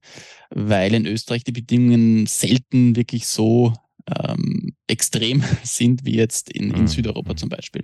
weil 0.49 0.93
in 0.93 1.05
Österreich 1.05 1.43
die 1.43 1.51
Bedingungen 1.51 2.25
selten 2.25 2.95
wirklich 2.95 3.27
so 3.27 3.73
ähm, 4.07 4.75
extrem 4.87 5.43
sind 5.63 6.05
wie 6.05 6.15
jetzt 6.15 6.51
in, 6.51 6.71
in 6.71 6.81
mhm. 6.81 6.87
Südeuropa 6.87 7.35
zum 7.35 7.49
Beispiel. 7.49 7.83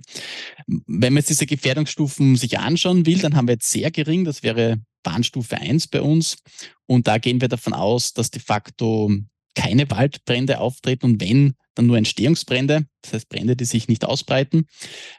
Wenn 0.66 1.12
man 1.12 1.20
jetzt 1.20 1.30
diese 1.30 1.46
Gefährdungsstufen 1.46 2.36
sich 2.36 2.58
anschauen 2.58 3.06
will, 3.06 3.18
dann 3.18 3.36
haben 3.36 3.48
wir 3.48 3.54
jetzt 3.54 3.70
sehr 3.70 3.90
gering, 3.90 4.24
das 4.24 4.42
wäre 4.42 4.80
Bahnstufe 5.02 5.56
1 5.56 5.88
bei 5.88 6.02
uns. 6.02 6.38
Und 6.86 7.06
da 7.06 7.18
gehen 7.18 7.40
wir 7.40 7.48
davon 7.48 7.72
aus, 7.72 8.12
dass 8.12 8.30
de 8.30 8.40
facto 8.40 9.10
keine 9.54 9.90
Waldbrände 9.90 10.60
auftreten 10.60 11.06
und 11.06 11.20
wenn, 11.20 11.54
dann 11.74 11.86
nur 11.86 11.98
Entstehungsbrände, 11.98 12.86
das 13.02 13.12
heißt 13.12 13.28
Brände, 13.28 13.56
die 13.56 13.64
sich 13.64 13.88
nicht 13.88 14.04
ausbreiten. 14.04 14.66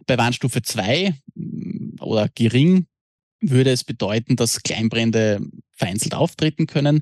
Bei 0.05 0.17
Warnstufe 0.17 0.61
2 0.61 1.15
mm, 1.35 2.01
oder 2.01 2.29
gering 2.29 2.87
würde 3.41 3.71
es 3.71 3.83
bedeuten, 3.83 4.35
dass 4.35 4.63
Kleinbrände 4.63 5.41
vereinzelt 5.81 6.13
auftreten 6.13 6.67
können. 6.67 7.01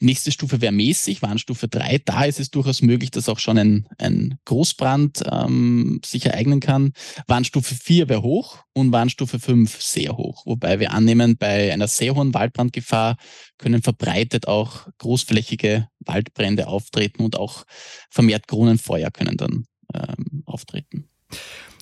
Nächste 0.00 0.30
Stufe 0.30 0.60
wäre 0.60 0.72
mäßig, 0.72 1.22
Warnstufe 1.22 1.66
3. 1.66 2.02
Da 2.04 2.24
ist 2.24 2.38
es 2.38 2.50
durchaus 2.50 2.82
möglich, 2.82 3.10
dass 3.10 3.28
auch 3.30 3.38
schon 3.38 3.56
ein, 3.56 3.88
ein 3.96 4.38
Großbrand 4.44 5.24
ähm, 5.32 6.02
sich 6.04 6.26
ereignen 6.26 6.60
kann. 6.60 6.92
Warnstufe 7.26 7.74
4 7.74 8.10
wäre 8.10 8.22
hoch 8.22 8.58
und 8.74 8.92
Warnstufe 8.92 9.38
5 9.38 9.80
sehr 9.80 10.18
hoch. 10.18 10.44
Wobei 10.44 10.78
wir 10.78 10.92
annehmen, 10.92 11.38
bei 11.38 11.72
einer 11.72 11.88
sehr 11.88 12.14
hohen 12.14 12.34
Waldbrandgefahr 12.34 13.16
können 13.56 13.80
verbreitet 13.80 14.46
auch 14.46 14.88
großflächige 14.98 15.88
Waldbrände 16.00 16.66
auftreten 16.66 17.22
und 17.22 17.36
auch 17.36 17.64
vermehrt 18.10 18.46
Kronenfeuer 18.46 19.10
können 19.10 19.38
dann 19.38 19.64
ähm, 19.94 20.42
auftreten. 20.44 21.08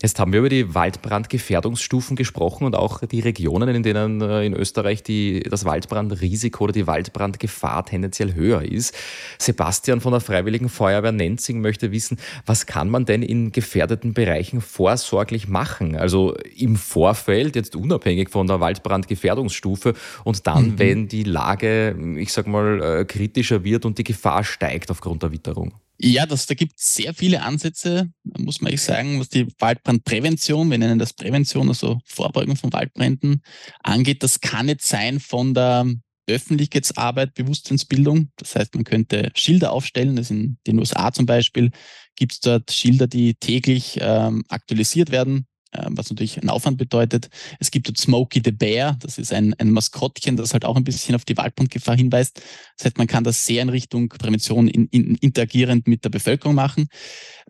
Jetzt 0.02 0.18
haben 0.18 0.32
wir 0.32 0.40
über 0.40 0.50
die 0.50 0.74
Waldbrandgefährdungsstufen 0.74 2.16
gesprochen 2.16 2.64
und 2.64 2.76
auch 2.76 3.00
die 3.00 3.20
Regionen, 3.20 3.74
in 3.74 3.82
denen 3.82 4.20
äh, 4.20 4.44
in 4.44 4.52
Österreich 4.52 5.02
die, 5.02 5.40
das 5.40 5.64
Waldbrandrisiko 5.64 6.64
oder 6.64 6.72
die 6.74 6.86
Waldbrandgefahr 6.86 7.86
tendenziell 7.86 8.34
höher 8.34 8.62
ist. 8.62 8.94
Sebastian 9.38 10.02
von 10.02 10.12
der 10.12 10.20
Freiwilligen 10.20 10.68
Feuerwehr 10.68 11.12
Nenzing 11.12 11.62
möchte 11.62 11.92
wissen, 11.92 12.18
was 12.44 12.66
kann 12.66 12.90
man 12.90 13.06
denn 13.06 13.22
in 13.22 13.52
gefährdeten 13.52 14.12
Bereichen 14.12 14.60
vorsorglich 14.60 15.48
machen? 15.48 15.96
Also 15.96 16.34
im 16.56 16.76
Vorfeld, 16.76 17.56
jetzt 17.56 17.74
unabhängig 17.74 18.28
von 18.28 18.46
der 18.46 18.60
Waldbrandgefährdungsstufe 18.60 19.94
und 20.24 20.46
dann, 20.46 20.72
mhm. 20.72 20.78
wenn 20.78 21.08
die 21.08 21.24
Lage, 21.24 21.96
ich 22.18 22.34
sag 22.34 22.46
mal, 22.46 22.82
äh, 22.82 23.04
kritischer 23.06 23.64
wird 23.64 23.86
und 23.86 23.96
die 23.96 24.04
Gefahr 24.04 24.44
steigt 24.44 24.90
aufgrund 24.90 25.22
der 25.22 25.32
Witterung. 25.32 25.72
Ja, 25.98 26.26
das, 26.26 26.46
da 26.46 26.54
gibt 26.54 26.78
es 26.78 26.94
sehr 26.94 27.14
viele 27.14 27.42
Ansätze, 27.42 28.10
muss 28.22 28.60
man 28.60 28.72
echt 28.72 28.82
sagen, 28.82 29.18
was 29.18 29.30
die 29.30 29.46
Waldbrandprävention, 29.58 30.70
wir 30.70 30.78
nennen 30.78 30.98
das 30.98 31.14
Prävention, 31.14 31.68
also 31.68 32.00
Vorbeugung 32.04 32.56
von 32.56 32.72
Waldbränden 32.72 33.42
angeht. 33.82 34.22
Das 34.22 34.40
kann 34.40 34.68
jetzt 34.68 34.86
sein 34.88 35.20
von 35.20 35.54
der 35.54 35.86
Öffentlichkeitsarbeit, 36.26 37.34
Bewusstseinsbildung. 37.34 38.30
Das 38.36 38.56
heißt, 38.56 38.74
man 38.74 38.84
könnte 38.84 39.30
Schilder 39.34 39.72
aufstellen. 39.72 40.16
Das 40.16 40.30
in 40.30 40.58
den 40.66 40.78
USA 40.78 41.12
zum 41.12 41.24
Beispiel 41.24 41.70
gibt 42.16 42.32
es 42.32 42.40
dort 42.40 42.72
Schilder, 42.72 43.06
die 43.06 43.34
täglich 43.34 43.98
ähm, 44.00 44.44
aktualisiert 44.48 45.10
werden. 45.10 45.46
Ähm, 45.76 45.96
was 45.96 46.10
natürlich 46.10 46.38
einen 46.40 46.50
Aufwand 46.50 46.78
bedeutet. 46.78 47.28
Es 47.58 47.70
gibt 47.70 47.88
dort 47.88 47.98
Smokey 47.98 48.40
the 48.44 48.52
Bear, 48.52 48.96
das 49.00 49.18
ist 49.18 49.32
ein, 49.32 49.54
ein 49.54 49.70
Maskottchen, 49.70 50.36
das 50.36 50.52
halt 50.52 50.64
auch 50.64 50.76
ein 50.76 50.84
bisschen 50.84 51.14
auf 51.14 51.24
die 51.24 51.36
Waldbrandgefahr 51.36 51.96
hinweist. 51.96 52.40
Das 52.76 52.86
heißt, 52.86 52.98
man 52.98 53.06
kann 53.06 53.24
das 53.24 53.44
sehr 53.44 53.62
in 53.62 53.68
Richtung 53.68 54.08
Prävention 54.08 54.68
in, 54.68 54.86
in, 54.86 55.16
interagierend 55.16 55.88
mit 55.88 56.04
der 56.04 56.10
Bevölkerung 56.10 56.54
machen. 56.54 56.88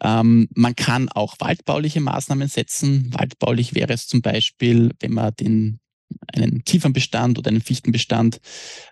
Ähm, 0.03 0.49
man 0.55 0.75
kann 0.75 1.09
auch 1.09 1.37
waldbauliche 1.39 2.01
Maßnahmen 2.01 2.49
setzen. 2.49 3.13
Waldbaulich 3.13 3.75
wäre 3.75 3.93
es 3.93 4.07
zum 4.07 4.23
Beispiel, 4.23 4.93
wenn 5.01 5.13
man 5.13 5.35
den 5.35 5.81
einen 6.33 6.65
Kiefernbestand 6.65 7.39
oder 7.39 7.51
einen 7.51 7.61
Fichtenbestand 7.61 8.41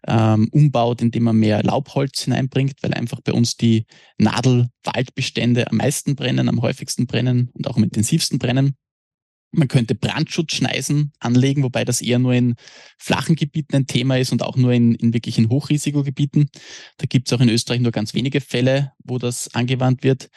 ähm, 0.07 0.49
umbaut, 0.50 1.00
indem 1.00 1.25
man 1.25 1.37
mehr 1.37 1.62
Laubholz 1.62 2.23
hineinbringt, 2.23 2.83
weil 2.83 2.95
einfach 2.95 3.21
bei 3.21 3.33
uns 3.33 3.57
die 3.57 3.87
Nadelwaldbestände 4.19 5.71
am 5.71 5.79
meisten 5.79 6.17
brennen, 6.17 6.49
am 6.49 6.62
häufigsten 6.62 7.07
brennen 7.07 7.50
und 7.53 7.69
auch 7.69 7.76
am 7.76 7.85
intensivsten 7.85 8.38
brennen. 8.38 8.76
Man 9.57 9.69
könnte 9.69 9.95
Brandschutzschneisen 9.95 11.13
anlegen, 11.21 11.63
wobei 11.63 11.85
das 11.85 12.01
eher 12.01 12.19
nur 12.19 12.35
in 12.35 12.57
flachen 12.99 13.37
Gebieten 13.37 13.77
ein 13.77 13.87
Thema 13.87 14.19
ist 14.19 14.33
und 14.33 14.43
auch 14.43 14.57
nur 14.57 14.73
in, 14.73 14.95
in 14.95 15.15
wirklich 15.15 15.39
Hochrisikogebieten. 15.39 16.51
Da 16.99 17.07
gibt 17.07 17.29
es 17.29 17.33
auch 17.33 17.41
in 17.41 17.49
Österreich 17.49 17.81
nur 17.81 17.93
ganz 17.93 18.15
wenige 18.15 18.41
Fälle, 18.41 18.93
wo 19.05 19.19
das 19.19 19.55
angewandt 19.55 20.03
wird. 20.03 20.29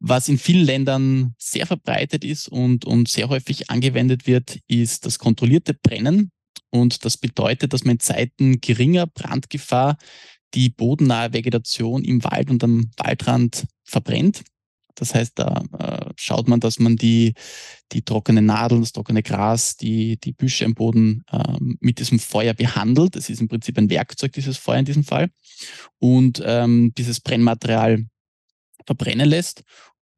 Was 0.00 0.28
in 0.28 0.38
vielen 0.38 0.64
Ländern 0.64 1.34
sehr 1.38 1.66
verbreitet 1.66 2.24
ist 2.24 2.48
und, 2.48 2.84
und 2.84 3.08
sehr 3.08 3.28
häufig 3.28 3.70
angewendet 3.70 4.26
wird, 4.26 4.60
ist 4.68 5.06
das 5.06 5.18
kontrollierte 5.18 5.74
Brennen. 5.74 6.30
Und 6.70 7.04
das 7.04 7.16
bedeutet, 7.16 7.72
dass 7.72 7.84
man 7.84 7.92
in 7.92 8.00
Zeiten 8.00 8.60
geringer 8.60 9.06
Brandgefahr 9.06 9.96
die 10.54 10.68
bodennahe 10.70 11.32
Vegetation 11.32 12.04
im 12.04 12.22
Wald 12.24 12.50
und 12.50 12.62
am 12.62 12.90
Waldrand 12.96 13.66
verbrennt. 13.84 14.44
Das 14.98 15.14
heißt, 15.14 15.38
da 15.38 15.62
äh, 15.78 16.12
schaut 16.16 16.48
man, 16.48 16.60
dass 16.60 16.78
man 16.78 16.96
die, 16.96 17.34
die 17.92 18.02
trockenen 18.02 18.46
Nadeln, 18.46 18.80
das 18.80 18.92
trockene 18.92 19.22
Gras, 19.22 19.76
die, 19.76 20.18
die 20.18 20.32
Büsche 20.32 20.64
im 20.64 20.74
Boden 20.74 21.24
ähm, 21.32 21.78
mit 21.80 22.00
diesem 22.00 22.18
Feuer 22.18 22.52
behandelt. 22.54 23.14
Das 23.14 23.30
ist 23.30 23.40
im 23.40 23.48
Prinzip 23.48 23.78
ein 23.78 23.90
Werkzeug, 23.90 24.32
dieses 24.32 24.56
Feuer 24.56 24.78
in 24.78 24.84
diesem 24.84 25.04
Fall. 25.04 25.30
Und 25.98 26.42
ähm, 26.44 26.92
dieses 26.98 27.20
Brennmaterial 27.20 28.04
verbrennen 28.86 29.28
lässt. 29.28 29.62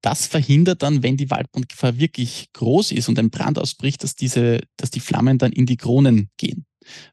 Das 0.02 0.26
verhindert 0.26 0.83
dann, 0.83 1.02
wenn 1.02 1.16
die 1.16 1.30
Waldbrandgefahr 1.30 1.99
wirklich 1.99 2.49
groß 2.54 2.92
ist 2.92 3.09
und 3.09 3.19
ein 3.19 3.30
Brand 3.30 3.59
ausbricht, 3.59 4.02
dass 4.02 4.14
diese, 4.14 4.61
dass 4.76 4.90
die 4.90 5.00
Flammen 5.00 5.38
dann 5.38 5.52
in 5.52 5.66
die 5.66 5.76
Kronen 5.76 6.30
gehen. 6.38 6.64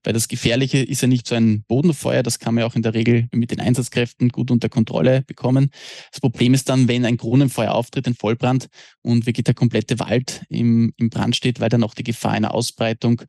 Weil 0.03 0.13
das 0.13 0.27
Gefährliche 0.27 0.79
ist 0.79 1.01
ja 1.01 1.07
nicht 1.07 1.27
so 1.27 1.35
ein 1.35 1.63
Bodenfeuer, 1.67 2.23
das 2.23 2.39
kann 2.39 2.55
man 2.55 2.61
ja 2.61 2.67
auch 2.67 2.75
in 2.75 2.81
der 2.81 2.93
Regel 2.93 3.27
mit 3.33 3.51
den 3.51 3.59
Einsatzkräften 3.59 4.29
gut 4.29 4.51
unter 4.51 4.69
Kontrolle 4.69 5.23
bekommen. 5.23 5.71
Das 6.11 6.21
Problem 6.21 6.53
ist 6.53 6.69
dann, 6.69 6.87
wenn 6.87 7.05
ein 7.05 7.17
Kronenfeuer 7.17 7.73
auftritt, 7.73 8.07
ein 8.07 8.15
Vollbrand 8.15 8.67
und 9.01 9.25
wirklich 9.25 9.43
der 9.43 9.53
komplette 9.53 9.99
Wald 9.99 10.43
im, 10.49 10.93
im 10.97 11.09
Brand 11.09 11.35
steht, 11.35 11.59
weil 11.59 11.69
dann 11.69 11.83
auch 11.83 11.93
die 11.93 12.03
Gefahr 12.03 12.31
einer 12.31 12.53
Ausbreitung 12.53 13.21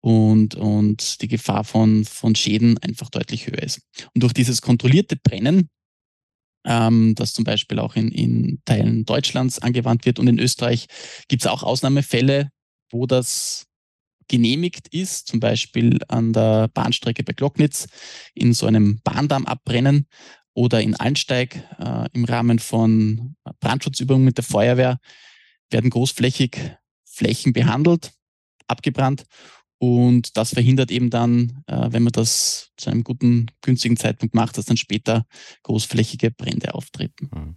und, 0.00 0.54
und 0.56 1.22
die 1.22 1.28
Gefahr 1.28 1.64
von, 1.64 2.04
von 2.04 2.34
Schäden 2.34 2.78
einfach 2.78 3.10
deutlich 3.10 3.46
höher 3.46 3.62
ist. 3.62 3.80
Und 4.14 4.22
durch 4.22 4.32
dieses 4.32 4.62
kontrollierte 4.62 5.16
Brennen 5.16 5.68
ähm, 6.64 7.14
das 7.14 7.32
zum 7.32 7.44
Beispiel 7.44 7.78
auch 7.78 7.96
in, 7.96 8.10
in 8.10 8.60
Teilen 8.64 9.04
Deutschlands 9.04 9.58
angewandt 9.58 10.06
wird. 10.06 10.18
Und 10.18 10.28
in 10.28 10.38
Österreich 10.38 10.86
gibt 11.28 11.42
es 11.42 11.46
auch 11.46 11.62
Ausnahmefälle, 11.62 12.50
wo 12.90 13.06
das 13.06 13.66
genehmigt 14.28 14.88
ist, 14.88 15.28
zum 15.28 15.40
Beispiel 15.40 15.98
an 16.08 16.32
der 16.32 16.68
Bahnstrecke 16.68 17.22
bei 17.22 17.34
Glocknitz 17.34 17.86
in 18.34 18.54
so 18.54 18.66
einem 18.66 19.00
Bahndamm 19.04 19.46
abbrennen 19.46 20.06
oder 20.54 20.80
in 20.80 20.96
Allensteig 20.96 21.56
äh, 21.78 22.08
im 22.12 22.24
Rahmen 22.24 22.58
von 22.58 23.36
Brandschutzübungen 23.60 24.24
mit 24.24 24.38
der 24.38 24.44
Feuerwehr 24.44 24.98
werden 25.70 25.90
großflächig 25.90 26.58
Flächen 27.04 27.52
behandelt, 27.52 28.12
abgebrannt 28.66 29.24
und 29.84 30.36
das 30.36 30.54
verhindert 30.54 30.90
eben 30.90 31.10
dann, 31.10 31.62
äh, 31.66 31.88
wenn 31.90 32.02
man 32.02 32.12
das 32.12 32.70
zu 32.76 32.90
einem 32.90 33.04
guten, 33.04 33.46
günstigen 33.60 33.96
Zeitpunkt 33.96 34.34
macht, 34.34 34.56
dass 34.56 34.64
dann 34.64 34.76
später 34.76 35.26
großflächige 35.62 36.30
Brände 36.30 36.74
auftreten. 36.74 37.30
Mhm. 37.34 37.56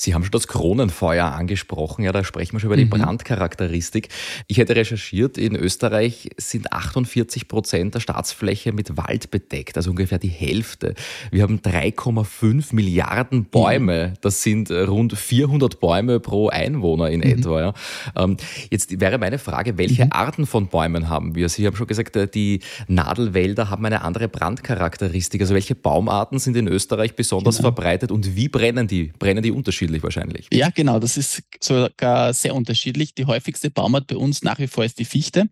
Sie 0.00 0.14
haben 0.14 0.24
schon 0.24 0.30
das 0.30 0.48
Kronenfeuer 0.48 1.26
angesprochen, 1.26 2.04
ja, 2.04 2.12
da 2.12 2.24
sprechen 2.24 2.54
wir 2.54 2.60
schon 2.60 2.68
über 2.68 2.78
die 2.78 2.86
mhm. 2.86 2.90
Brandcharakteristik. 2.90 4.08
Ich 4.46 4.56
hätte 4.56 4.74
recherchiert, 4.74 5.36
in 5.36 5.54
Österreich 5.54 6.30
sind 6.38 6.72
48 6.72 7.48
Prozent 7.48 7.94
der 7.94 8.00
Staatsfläche 8.00 8.72
mit 8.72 8.96
Wald 8.96 9.30
bedeckt, 9.30 9.76
also 9.76 9.90
ungefähr 9.90 10.18
die 10.18 10.28
Hälfte. 10.28 10.94
Wir 11.30 11.42
haben 11.42 11.58
3,5 11.58 12.74
Milliarden 12.74 13.44
Bäume, 13.44 14.08
mhm. 14.08 14.14
das 14.22 14.42
sind 14.42 14.70
rund 14.70 15.18
400 15.18 15.78
Bäume 15.80 16.18
pro 16.18 16.48
Einwohner 16.48 17.10
in 17.10 17.20
mhm. 17.20 17.26
etwa. 17.26 17.60
Ja. 17.60 17.74
Ähm, 18.16 18.38
jetzt 18.70 18.98
wäre 19.00 19.18
meine 19.18 19.38
Frage, 19.38 19.76
welche 19.76 20.06
mhm. 20.06 20.12
Arten 20.12 20.46
von 20.46 20.68
Bäumen 20.68 21.10
haben 21.10 21.34
wir? 21.34 21.50
Sie 21.50 21.66
haben 21.66 21.76
schon 21.76 21.86
gesagt, 21.86 22.16
äh, 22.16 22.26
die 22.26 22.60
Nadelwälder 22.88 23.68
haben 23.68 23.84
eine 23.84 24.00
andere 24.00 24.28
Brandcharakteristik. 24.28 25.42
Also 25.42 25.52
welche 25.52 25.74
Baumarten 25.74 26.38
sind 26.38 26.56
in 26.56 26.68
Österreich 26.68 27.16
besonders 27.16 27.58
genau. 27.58 27.66
verbreitet 27.68 28.10
und 28.10 28.34
wie 28.34 28.48
brennen 28.48 28.88
die? 28.88 29.12
Brennen 29.18 29.42
die 29.42 29.50
unterschiedlich? 29.50 29.89
Unterschiedlich 29.90 30.02
wahrscheinlich. 30.02 30.48
Ja, 30.52 30.70
genau, 30.70 30.98
das 30.98 31.16
ist 31.16 31.42
sogar 31.60 32.32
sehr 32.32 32.54
unterschiedlich. 32.54 33.14
Die 33.14 33.26
häufigste 33.26 33.70
Baumart 33.70 34.06
bei 34.06 34.16
uns 34.16 34.42
nach 34.42 34.58
wie 34.58 34.66
vor 34.66 34.84
ist 34.84 34.98
die 34.98 35.04
Fichte. 35.04 35.48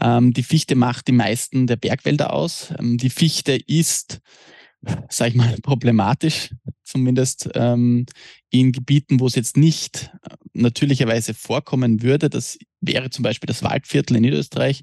Ähm, 0.00 0.32
die 0.32 0.42
Fichte 0.42 0.74
macht 0.74 1.08
die 1.08 1.12
meisten 1.12 1.66
der 1.66 1.76
Bergwälder 1.76 2.32
aus. 2.32 2.72
Ähm, 2.78 2.98
die 2.98 3.10
Fichte 3.10 3.52
ist, 3.52 4.20
sage 5.08 5.30
ich 5.30 5.36
mal, 5.36 5.56
problematisch, 5.62 6.50
zumindest 6.84 7.50
ähm, 7.54 8.06
in 8.50 8.72
Gebieten, 8.72 9.20
wo 9.20 9.26
es 9.26 9.34
jetzt 9.34 9.56
nicht 9.56 10.10
äh, 10.22 10.34
natürlicherweise 10.54 11.34
vorkommen 11.34 12.02
würde. 12.02 12.30
Das 12.30 12.58
wäre 12.80 13.10
zum 13.10 13.22
Beispiel 13.22 13.46
das 13.46 13.62
Waldviertel 13.62 14.16
in 14.16 14.22
Niederösterreich. 14.22 14.82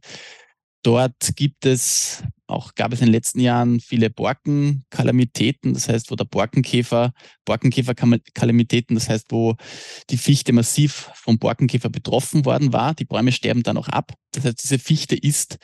Dort 0.83 1.35
gibt 1.35 1.65
es 1.65 2.23
auch 2.49 2.73
gab 2.73 2.91
es 2.93 2.99
in 2.99 3.05
den 3.05 3.13
letzten 3.13 3.39
Jahren 3.39 3.79
viele 3.79 4.09
Borkenkalamitäten, 4.09 5.73
das 5.73 5.87
heißt, 5.87 6.09
wo 6.09 6.15
der 6.15 6.25
Borkenkäfer, 6.25 7.13
Borkenkäferkalamitäten, 7.45 8.95
das 8.95 9.07
heißt, 9.07 9.27
wo 9.29 9.55
die 10.09 10.17
Fichte 10.17 10.51
massiv 10.51 11.11
vom 11.13 11.37
Borkenkäfer 11.37 11.89
betroffen 11.89 12.45
worden 12.45 12.73
war. 12.73 12.95
Die 12.95 13.05
Bäume 13.05 13.31
sterben 13.31 13.61
dann 13.61 13.77
auch 13.77 13.87
ab. 13.87 14.13
Das 14.31 14.45
heißt, 14.45 14.63
diese 14.63 14.79
Fichte 14.79 15.15
ist 15.15 15.57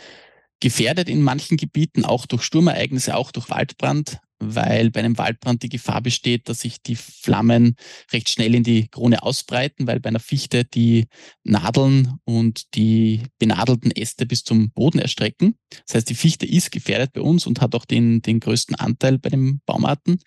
gefährdet 0.59 1.09
in 1.09 1.23
manchen 1.23 1.57
Gebieten, 1.57 2.05
auch 2.05 2.27
durch 2.27 2.43
Sturmereignisse, 2.43 3.15
auch 3.15 3.31
durch 3.31 3.49
Waldbrand. 3.49 4.19
Weil 4.39 4.91
bei 4.91 4.99
einem 4.99 5.17
Waldbrand 5.17 5.63
die 5.63 5.69
Gefahr 5.69 6.01
besteht, 6.01 6.49
dass 6.49 6.61
sich 6.61 6.81
die 6.81 6.95
Flammen 6.95 7.75
recht 8.11 8.29
schnell 8.29 8.55
in 8.55 8.63
die 8.63 8.87
Krone 8.87 9.23
ausbreiten, 9.23 9.87
weil 9.87 9.99
bei 9.99 10.09
einer 10.09 10.19
Fichte 10.19 10.65
die 10.65 11.07
Nadeln 11.43 12.19
und 12.25 12.75
die 12.75 13.23
benadelten 13.39 13.91
Äste 13.91 14.25
bis 14.25 14.43
zum 14.43 14.71
Boden 14.71 14.99
erstrecken. 14.99 15.55
Das 15.85 15.95
heißt, 15.95 16.09
die 16.09 16.15
Fichte 16.15 16.45
ist 16.45 16.71
gefährdet 16.71 17.13
bei 17.13 17.21
uns 17.21 17.47
und 17.47 17.61
hat 17.61 17.75
auch 17.75 17.85
den, 17.85 18.21
den 18.21 18.39
größten 18.39 18.75
Anteil 18.75 19.17
bei 19.17 19.29
den 19.29 19.61
Baumarten. 19.65 20.19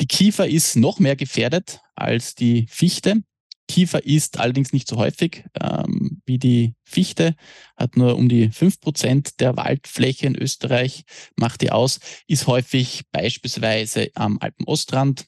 Die 0.00 0.06
Kiefer 0.06 0.48
ist 0.48 0.76
noch 0.76 0.98
mehr 0.98 1.16
gefährdet 1.16 1.80
als 1.94 2.34
die 2.34 2.66
Fichte. 2.68 3.22
Kiefer 3.68 4.04
ist 4.04 4.38
allerdings 4.38 4.72
nicht 4.72 4.88
so 4.88 4.96
häufig 4.96 5.44
ähm, 5.60 6.13
wie 6.26 6.38
die 6.38 6.74
Fichte, 6.84 7.34
hat 7.76 7.96
nur 7.96 8.16
um 8.16 8.28
die 8.28 8.50
fünf 8.50 8.80
Prozent 8.80 9.40
der 9.40 9.56
Waldfläche 9.56 10.26
in 10.26 10.36
Österreich, 10.36 11.04
macht 11.36 11.60
die 11.60 11.70
aus, 11.70 12.00
ist 12.26 12.46
häufig 12.46 13.02
beispielsweise 13.12 14.10
am 14.14 14.38
Alpenostrand, 14.38 15.26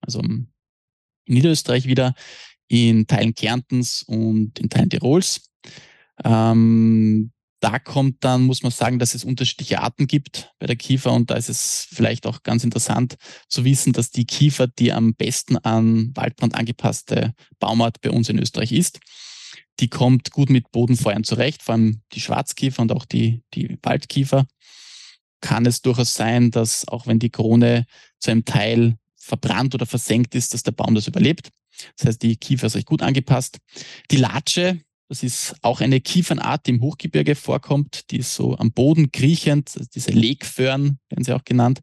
also 0.00 0.20
in 0.20 0.48
Niederösterreich 1.26 1.86
wieder, 1.86 2.14
in 2.68 3.06
Teilen 3.06 3.34
Kärntens 3.34 4.02
und 4.02 4.58
in 4.58 4.68
Teilen 4.68 4.90
Tirols. 4.90 5.50
Ähm, 6.24 7.32
da 7.60 7.78
kommt 7.78 8.22
dann, 8.22 8.42
muss 8.42 8.62
man 8.62 8.70
sagen, 8.70 8.98
dass 8.98 9.14
es 9.14 9.24
unterschiedliche 9.24 9.80
Arten 9.80 10.06
gibt 10.06 10.52
bei 10.58 10.66
der 10.66 10.76
Kiefer 10.76 11.12
und 11.12 11.30
da 11.30 11.34
ist 11.36 11.48
es 11.48 11.88
vielleicht 11.90 12.26
auch 12.26 12.42
ganz 12.42 12.64
interessant 12.64 13.16
zu 13.48 13.64
wissen, 13.64 13.92
dass 13.92 14.10
die 14.10 14.26
Kiefer 14.26 14.66
die 14.66 14.92
am 14.92 15.14
besten 15.14 15.56
an 15.58 16.12
Waldbrand 16.14 16.54
angepasste 16.54 17.34
Baumart 17.58 18.00
bei 18.02 18.10
uns 18.10 18.28
in 18.28 18.38
Österreich 18.38 18.72
ist. 18.72 19.00
Die 19.80 19.88
kommt 19.88 20.30
gut 20.30 20.50
mit 20.50 20.72
Bodenfeuern 20.72 21.24
zurecht, 21.24 21.62
vor 21.62 21.74
allem 21.74 22.00
die 22.12 22.20
Schwarzkiefer 22.20 22.82
und 22.82 22.92
auch 22.92 23.04
die, 23.04 23.42
die 23.54 23.78
Waldkiefer. 23.82 24.46
Kann 25.40 25.66
es 25.66 25.82
durchaus 25.82 26.14
sein, 26.14 26.50
dass 26.50 26.88
auch 26.88 27.06
wenn 27.06 27.18
die 27.18 27.30
Krone 27.30 27.86
zu 28.18 28.30
einem 28.30 28.44
Teil 28.44 28.96
verbrannt 29.16 29.74
oder 29.74 29.86
versenkt 29.86 30.34
ist, 30.34 30.54
dass 30.54 30.62
der 30.62 30.72
Baum 30.72 30.94
das 30.94 31.08
überlebt. 31.08 31.50
Das 31.96 32.06
heißt, 32.06 32.22
die 32.22 32.36
Kiefer 32.36 32.68
ist 32.68 32.76
recht 32.76 32.86
gut 32.86 33.02
angepasst. 33.02 33.58
Die 34.10 34.16
Latsche 34.16 34.80
das 35.08 35.22
ist 35.22 35.54
auch 35.62 35.80
eine 35.80 36.00
Kiefernart, 36.00 36.66
die 36.66 36.72
im 36.72 36.80
Hochgebirge 36.80 37.36
vorkommt, 37.36 38.10
die 38.10 38.18
ist 38.18 38.34
so 38.34 38.58
am 38.58 38.72
Boden 38.72 39.12
kriechend, 39.12 39.76
diese 39.94 40.10
Legföhren 40.10 40.98
werden 41.08 41.22
sie 41.22 41.32
auch 41.32 41.44
genannt. 41.44 41.80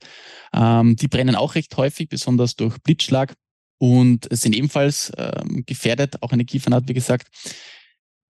Ähm, 0.54 0.98
die 0.98 1.08
brennen 1.08 1.36
auch 1.36 1.56
recht 1.56 1.76
häufig, 1.78 2.10
besonders 2.10 2.56
durch 2.56 2.78
Blitzschlag 2.80 3.36
und 3.78 4.28
sind 4.30 4.56
ebenfalls 4.56 5.12
ähm, 5.18 5.64
gefährdet, 5.66 6.22
auch 6.22 6.32
eine 6.32 6.44
Kiefernart, 6.44 6.90
wie 6.90 6.94
gesagt. 6.94 7.30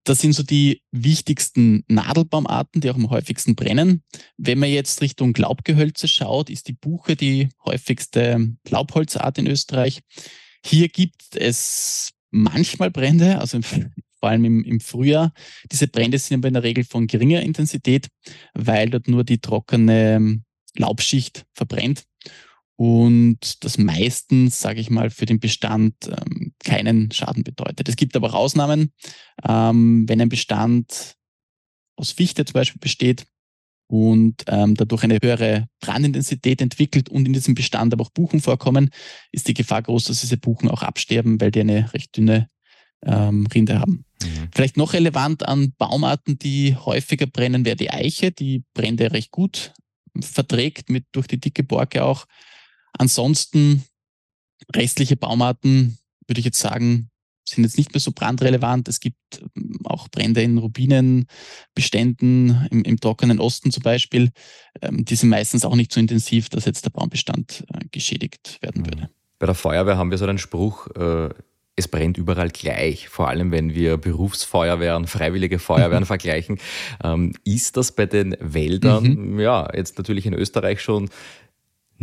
Das 0.03 0.19
sind 0.19 0.33
so 0.33 0.43
die 0.43 0.81
wichtigsten 0.91 1.83
Nadelbaumarten, 1.87 2.81
die 2.81 2.89
auch 2.89 2.95
am 2.95 3.09
häufigsten 3.09 3.55
brennen. 3.55 4.03
Wenn 4.37 4.59
man 4.59 4.69
jetzt 4.69 5.01
Richtung 5.01 5.33
Laubgehölze 5.33 6.07
schaut, 6.07 6.49
ist 6.49 6.67
die 6.67 6.73
Buche 6.73 7.15
die 7.15 7.49
häufigste 7.65 8.53
Laubholzart 8.69 9.37
in 9.37 9.47
Österreich. 9.47 10.01
Hier 10.65 10.89
gibt 10.89 11.35
es 11.35 12.11
manchmal 12.31 12.91
Brände, 12.91 13.39
also 13.39 13.61
vor 13.61 14.29
allem 14.29 14.45
im, 14.45 14.63
im 14.63 14.79
Frühjahr. 14.79 15.33
Diese 15.71 15.87
Brände 15.87 16.17
sind 16.17 16.39
aber 16.39 16.49
in 16.49 16.55
der 16.55 16.63
Regel 16.63 16.83
von 16.83 17.07
geringer 17.07 17.41
Intensität, 17.41 18.07
weil 18.53 18.89
dort 18.89 19.07
nur 19.07 19.23
die 19.23 19.39
trockene 19.39 20.41
Laubschicht 20.75 21.45
verbrennt 21.53 22.03
und 22.75 23.63
das 23.63 23.77
meistens, 23.77 24.59
sage 24.59 24.79
ich 24.79 24.89
mal, 24.89 25.09
für 25.09 25.25
den 25.25 25.39
Bestand 25.39 25.95
ähm, 26.07 26.53
keinen 26.63 27.11
Schaden 27.11 27.43
bedeutet. 27.43 27.87
Es 27.87 27.95
gibt 27.95 28.15
aber 28.15 28.29
auch 28.29 28.33
Ausnahmen, 28.33 28.91
ähm, 29.47 30.05
wenn 30.07 30.21
ein 30.21 30.29
Bestand 30.29 31.15
aus 31.95 32.11
Fichte 32.11 32.45
zum 32.45 32.53
Beispiel 32.53 32.79
besteht 32.79 33.25
und 33.87 34.43
ähm, 34.47 34.73
dadurch 34.75 35.03
eine 35.03 35.19
höhere 35.21 35.67
Brandintensität 35.79 36.61
entwickelt 36.61 37.09
und 37.09 37.27
in 37.27 37.33
diesem 37.33 37.53
Bestand 37.53 37.93
aber 37.93 38.03
auch 38.03 38.09
Buchen 38.09 38.41
vorkommen, 38.41 38.89
ist 39.31 39.47
die 39.47 39.53
Gefahr 39.53 39.83
groß, 39.83 40.05
dass 40.05 40.21
diese 40.21 40.37
Buchen 40.37 40.69
auch 40.69 40.81
absterben, 40.81 41.39
weil 41.39 41.51
die 41.51 41.61
eine 41.61 41.93
recht 41.93 42.17
dünne 42.17 42.49
ähm, 43.05 43.45
Rinde 43.53 43.79
haben. 43.79 44.05
Mhm. 44.23 44.49
Vielleicht 44.53 44.77
noch 44.77 44.93
relevant 44.93 45.47
an 45.47 45.73
Baumarten, 45.77 46.39
die 46.39 46.75
häufiger 46.75 47.27
brennen, 47.27 47.65
wäre 47.65 47.75
die 47.75 47.91
Eiche, 47.91 48.31
die 48.31 48.63
Brände 48.73 49.11
recht 49.11 49.31
gut 49.31 49.73
verträgt 50.21 50.89
mit 50.89 51.05
durch 51.11 51.27
die 51.27 51.39
dicke 51.39 51.63
Borke 51.63 52.03
auch. 52.03 52.25
Ansonsten 52.97 53.83
restliche 54.75 55.15
Baumarten 55.15 55.97
würde 56.27 56.39
ich 56.39 56.45
jetzt 56.45 56.59
sagen, 56.59 57.09
sind 57.45 57.63
jetzt 57.63 57.77
nicht 57.77 57.93
mehr 57.93 57.99
so 57.99 58.11
brandrelevant. 58.11 58.87
Es 58.87 58.99
gibt 58.99 59.17
ähm, 59.55 59.79
auch 59.83 60.07
Brände 60.07 60.41
in 60.41 60.57
Rubinenbeständen 60.57 62.67
im, 62.71 62.83
im 62.83 62.99
trockenen 62.99 63.39
Osten 63.39 63.71
zum 63.71 63.83
Beispiel. 63.83 64.29
Ähm, 64.81 65.05
die 65.05 65.15
sind 65.15 65.29
meistens 65.29 65.65
auch 65.65 65.75
nicht 65.75 65.91
so 65.91 65.99
intensiv, 65.99 66.49
dass 66.49 66.65
jetzt 66.65 66.85
der 66.85 66.91
Baumbestand 66.91 67.65
äh, 67.73 67.79
geschädigt 67.91 68.59
werden 68.61 68.83
mhm. 68.83 68.87
würde. 68.87 69.09
Bei 69.39 69.45
der 69.45 69.55
Feuerwehr 69.55 69.97
haben 69.97 70.11
wir 70.11 70.17
so 70.17 70.25
einen 70.25 70.37
Spruch, 70.37 70.87
äh, 70.95 71.29
es 71.75 71.87
brennt 71.87 72.17
überall 72.17 72.49
gleich, 72.49 73.09
vor 73.09 73.29
allem 73.29 73.51
wenn 73.51 73.73
wir 73.73 73.97
Berufsfeuerwehren, 73.97 75.07
freiwillige 75.07 75.57
Feuerwehren 75.57 76.05
vergleichen. 76.05 76.59
Ähm, 77.03 77.33
ist 77.43 77.77
das 77.77 77.91
bei 77.91 78.05
den 78.05 78.37
Wäldern, 78.39 79.33
mhm. 79.33 79.39
ja, 79.39 79.67
jetzt 79.75 79.97
natürlich 79.97 80.25
in 80.25 80.33
Österreich 80.33 80.81
schon 80.81 81.09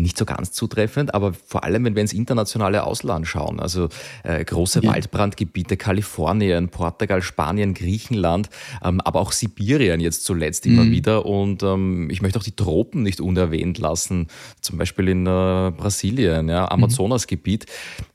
nicht 0.02 0.18
so 0.18 0.24
ganz 0.24 0.52
zutreffend, 0.52 1.14
aber 1.14 1.32
vor 1.32 1.64
allem, 1.64 1.84
wenn 1.84 1.94
wir 1.94 2.02
ins 2.02 2.12
internationale 2.12 2.84
Ausland 2.84 3.26
schauen, 3.26 3.60
also 3.60 3.88
äh, 4.22 4.44
große 4.44 4.80
ja. 4.82 4.92
Waldbrandgebiete, 4.92 5.76
Kalifornien, 5.76 6.68
Portugal, 6.68 7.22
Spanien, 7.22 7.74
Griechenland, 7.74 8.50
ähm, 8.84 9.00
aber 9.00 9.20
auch 9.20 9.32
Sibirien 9.32 10.00
jetzt 10.00 10.24
zuletzt 10.24 10.66
immer 10.66 10.84
mhm. 10.84 10.90
wieder. 10.90 11.26
Und 11.26 11.62
ähm, 11.62 12.08
ich 12.10 12.22
möchte 12.22 12.38
auch 12.38 12.44
die 12.44 12.56
Tropen 12.56 13.02
nicht 13.02 13.20
unerwähnt 13.20 13.78
lassen, 13.78 14.28
zum 14.60 14.78
Beispiel 14.78 15.08
in 15.08 15.26
äh, 15.26 15.72
Brasilien, 15.76 16.48
ja, 16.48 16.62
mhm. 16.62 16.68
Amazonasgebiet. 16.68 17.66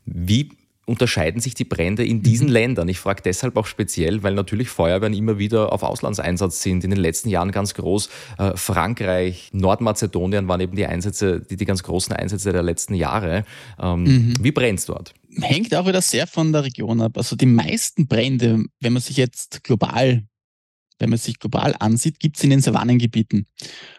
Wie 0.06 0.50
unterscheiden 0.86 1.42
sich 1.42 1.54
die 1.54 1.66
Brände 1.66 2.06
in 2.06 2.22
diesen 2.22 2.48
mhm. 2.48 2.54
Ländern? 2.54 2.88
Ich 2.88 3.00
frage 3.00 3.22
deshalb 3.24 3.58
auch 3.58 3.66
speziell, 3.66 4.24
weil 4.24 4.34
natürlich 4.34 4.70
Feuerwehren 4.70 5.14
immer 5.14 5.38
wieder 5.38 5.74
auf 5.74 5.84
Auslandseinsatz 5.84 6.62
sind. 6.62 6.84
In 6.84 6.92
den 6.92 7.00
letzten 7.00 7.30
Jahren 7.30 7.52
ganz 7.52 7.74
groß. 7.74 8.10
Äh, 8.38 8.52
Frankreich, 8.56 9.50
Nordmazedonien 9.54 10.48
waren 10.48 10.62
eben 10.62 10.76
die 10.76 10.86
Einsätze, 10.86 11.42
die, 11.42 11.58
die 11.58 11.66
ganz 11.66 11.84
großen 11.84 12.16
Einsätze 12.16 12.52
der 12.52 12.64
letzten 12.64 12.94
Jahre. 12.94 13.44
Ähm, 13.82 14.04
mhm. 14.04 14.34
Wie 14.40 14.52
brennt 14.52 14.80
es 14.80 14.86
dort? 14.86 15.14
Hängt 15.42 15.76
auch 15.76 15.88
wieder 15.88 16.02
sehr 16.02 16.28
von 16.28 16.54
der 16.54 16.64
Region 16.64 17.02
ab. 17.02 17.18
Also 17.18 17.36
die 17.36 17.46
meisten 17.46 18.08
Brände, 18.08 18.64
wenn 18.80 18.94
man 18.94 19.02
sich 19.02 19.18
jetzt 19.18 19.64
global 19.64 20.24
wenn 21.00 21.10
man 21.10 21.20
sich 21.20 21.40
global 21.40 21.76
ansieht, 21.80 22.20
gibt 22.20 22.38
es 22.38 22.44
in 22.44 22.50
den 22.50 22.62
Savannengebieten. 22.62 23.48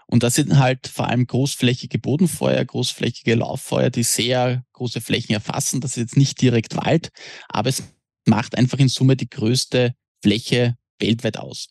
Und 0.06 0.22
das 0.22 0.34
sind 0.34 0.58
halt 0.58 0.86
vor 0.86 1.08
allem 1.08 1.26
großflächige 1.26 1.98
Bodenfeuer, 1.98 2.64
großflächige 2.64 3.34
Lauffeuer, 3.34 3.90
die 3.90 4.02
sehr 4.02 4.64
große 4.72 5.00
Flächen 5.00 5.32
erfassen. 5.32 5.80
Das 5.80 5.92
ist 5.92 5.96
jetzt 5.96 6.16
nicht 6.16 6.40
direkt 6.40 6.76
Wald, 6.76 7.10
aber 7.48 7.68
es 7.68 7.82
macht 8.26 8.56
einfach 8.56 8.78
in 8.78 8.88
Summe 8.88 9.16
die 9.16 9.28
größte 9.28 9.94
Fläche 10.22 10.76
weltweit 10.98 11.38
aus. 11.38 11.68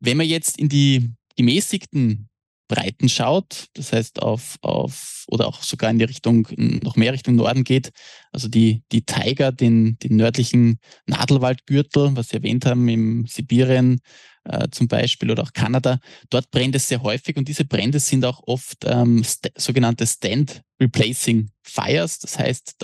Wenn 0.00 0.16
man 0.16 0.26
jetzt 0.26 0.58
in 0.58 0.68
die 0.68 1.10
gemäßigten 1.36 2.28
Breiten 2.72 3.10
schaut, 3.10 3.66
das 3.74 3.92
heißt 3.92 4.22
auf, 4.22 4.56
auf 4.62 5.26
oder 5.28 5.46
auch 5.46 5.62
sogar 5.62 5.90
in 5.90 5.98
die 5.98 6.06
Richtung, 6.06 6.48
noch 6.82 6.96
mehr 6.96 7.12
Richtung 7.12 7.36
Norden 7.36 7.64
geht, 7.64 7.90
also 8.32 8.48
die, 8.48 8.82
die 8.92 9.02
Tiger, 9.02 9.52
den, 9.52 9.98
den 9.98 10.16
nördlichen 10.16 10.78
Nadelwaldgürtel, 11.04 12.16
was 12.16 12.30
Sie 12.30 12.36
erwähnt 12.36 12.64
haben, 12.64 12.88
im 12.88 13.26
Sibirien, 13.26 14.00
äh, 14.44 14.68
zum 14.70 14.88
Beispiel 14.88 15.30
oder 15.30 15.42
auch 15.42 15.52
Kanada. 15.52 15.98
Dort 16.30 16.50
brennt 16.50 16.74
es 16.74 16.88
sehr 16.88 17.02
häufig 17.02 17.36
und 17.36 17.46
diese 17.46 17.66
Brände 17.66 18.00
sind 18.00 18.24
auch 18.24 18.42
oft 18.46 18.78
ähm, 18.86 19.22
st 19.22 19.52
sogenannte 19.54 20.06
Stand 20.06 20.62
Replacing 20.80 21.50
Fires. 21.62 22.20
Das 22.20 22.38
heißt, 22.38 22.76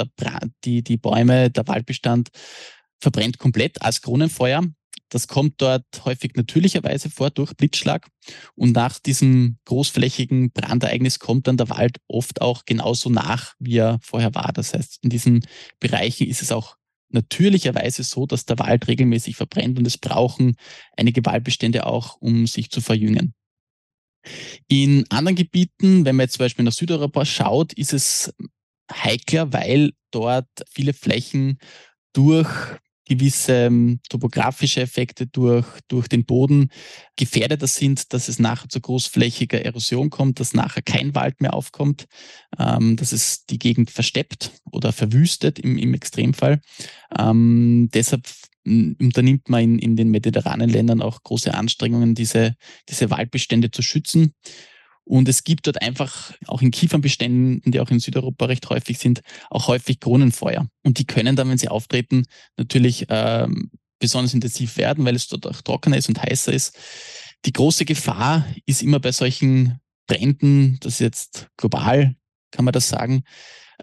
die, 0.65 0.83
die 0.83 0.97
Bäume, 0.99 1.51
der 1.51 1.67
Waldbestand 1.67 2.29
verbrennt 3.01 3.39
komplett 3.39 3.81
als 3.81 4.03
Kronenfeuer. 4.03 4.65
Das 5.09 5.29
kommt 5.29 5.61
dort 5.61 5.85
häufig 6.05 6.35
natürlicherweise 6.35 7.11
vor 7.11 7.31
durch 7.31 7.55
Blitzschlag. 7.55 8.09
Und 8.55 8.73
nach 8.73 8.99
diesem 8.99 9.59
großflächigen 9.65 10.51
Brandereignis 10.51 11.19
kommt 11.19 11.47
dann 11.47 11.57
der 11.57 11.71
Wald 11.71 11.99
oft 12.09 12.41
auch 12.41 12.65
genauso 12.65 13.11
nach, 13.11 13.55
wie 13.59 13.79
er 13.79 13.99
vorher 14.03 14.35
war. 14.35 14.53
Das 14.53 14.75
heißt, 14.75 14.99
in 15.03 15.11
diesen 15.11 15.47
Bereichen 15.81 16.27
ist 16.27 16.43
es 16.43 16.53
auch 16.53 16.77
natürlicherweise 17.11 18.03
so, 18.03 18.27
dass 18.27 18.45
der 18.45 18.59
Wald 18.59 18.89
regelmäßig 18.89 19.37
verbrennt 19.37 19.79
und 19.79 19.87
es 19.87 19.99
brauchen 19.99 20.57
einige 20.97 21.25
Waldbestände 21.25 21.87
auch, 21.87 22.17
um 22.21 22.47
sich 22.47 22.71
zu 22.71 22.81
verjüngen. 22.81 23.35
In 24.67 25.07
anderen 25.11 25.37
Gebieten, 25.37 26.05
wenn 26.05 26.17
man 26.17 26.25
jetzt 26.25 26.35
zum 26.35 26.45
Beispiel 26.45 26.65
nach 26.65 26.73
Südeuropa 26.73 27.25
schaut, 27.25 27.73
ist 27.73 27.93
es 27.93 28.35
heikler, 28.93 29.53
weil 29.53 29.93
dort 30.11 30.49
viele 30.71 30.93
Flächen 30.93 31.59
durch 32.13 32.49
gewisse 33.09 33.53
ähm, 33.53 34.01
topografische 34.09 34.81
Effekte 34.81 35.27
durch, 35.27 35.67
durch 35.89 36.09
den 36.09 36.25
Boden 36.25 36.71
gefährdeter 37.17 37.67
sind, 37.67 38.13
dass 38.13 38.29
es 38.29 38.39
nachher 38.39 38.69
zu 38.69 38.81
großflächiger 38.81 39.65
Erosion 39.65 40.11
kommt, 40.11 40.39
dass 40.39 40.55
nachher 40.55 40.83
kein 40.83 41.15
Wald 41.15 41.41
mehr 41.41 41.55
aufkommt, 41.55 42.07
ähm, 42.59 42.97
dass 42.97 43.13
es 43.13 43.47
die 43.47 43.59
Gegend 43.59 43.91
versteppt 43.91 44.53
oder 44.71 44.93
verwüstet 44.93 45.59
im, 45.59 45.79
im 45.79 45.95
Extremfall. 45.95 46.61
Ähm, 47.19 47.89
deshalb 47.93 48.29
unternimmt 48.65 49.49
man 49.49 49.63
in, 49.63 49.79
in 49.79 49.97
den 49.97 50.11
mediterranen 50.11 50.69
Ländern 50.69 51.01
auch 51.01 51.23
große 51.23 51.55
Anstrengungen, 51.55 52.15
diese, 52.15 52.55
diese 52.89 53.11
Waldbestände 53.11 53.71
zu 53.71 53.83
schützen. 53.83 54.35
Und 55.09 55.27
es 55.27 55.43
gibt 55.43 55.67
dort 55.67 55.81
einfach 55.81 56.35
auch 56.47 56.61
in 56.61 56.71
Kiefernbeständen, 56.71 57.63
die 57.71 57.81
auch 57.81 57.91
in 57.91 57.99
Südeuropa 57.99 58.45
recht 58.45 58.69
häufig 58.69 58.99
sind, 58.99 59.23
auch 59.49 59.67
häufig 59.67 60.01
Kronenfeuer. 60.01 60.69
Und 60.85 60.99
die 60.99 61.07
können 61.07 61.35
dann, 61.35 61.49
wenn 61.49 61.57
sie 61.57 61.69
auftreten, 61.69 62.25
natürlich 62.59 63.07
ähm, 63.09 63.71
besonders 63.99 64.35
intensiv 64.35 64.77
werden, 64.77 65.07
weil 65.07 65.17
es 65.17 65.27
dort 65.27 65.47
auch 65.47 65.63
trockener 65.63 65.97
ist 65.97 66.11
und 66.11 66.23
heißer 66.23 66.53
ist. 66.53 66.77
Die 67.47 67.55
große 67.55 67.87
Gefahr 67.87 68.47
ist 68.67 68.83
immer 68.83 69.01
bei 69.01 69.13
solchen 69.13 69.81
Bränden, 70.07 70.77
das 70.81 70.95
ist 70.95 71.01
jetzt 71.01 71.49
global, 71.57 72.15
kann 72.51 72.67
man 72.67 72.73
das 72.73 72.91
sagen, 72.91 73.23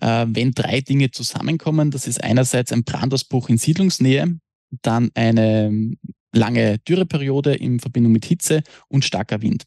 äh, 0.01 0.27
wenn 0.29 0.51
drei 0.51 0.81
Dinge 0.81 1.09
zusammenkommen. 1.09 1.89
Das 1.89 2.05
ist 2.05 2.23
einerseits 2.23 2.71
ein 2.71 2.83
Brandausbruch 2.83 3.49
in 3.49 3.57
Siedlungsnähe, 3.57 4.37
dann 4.83 5.09
eine 5.15 5.95
lange 6.35 6.79
Dürreperiode 6.79 7.55
in 7.55 7.79
Verbindung 7.79 8.11
mit 8.11 8.25
Hitze 8.25 8.61
und 8.87 9.05
starker 9.05 9.41
Wind. 9.41 9.63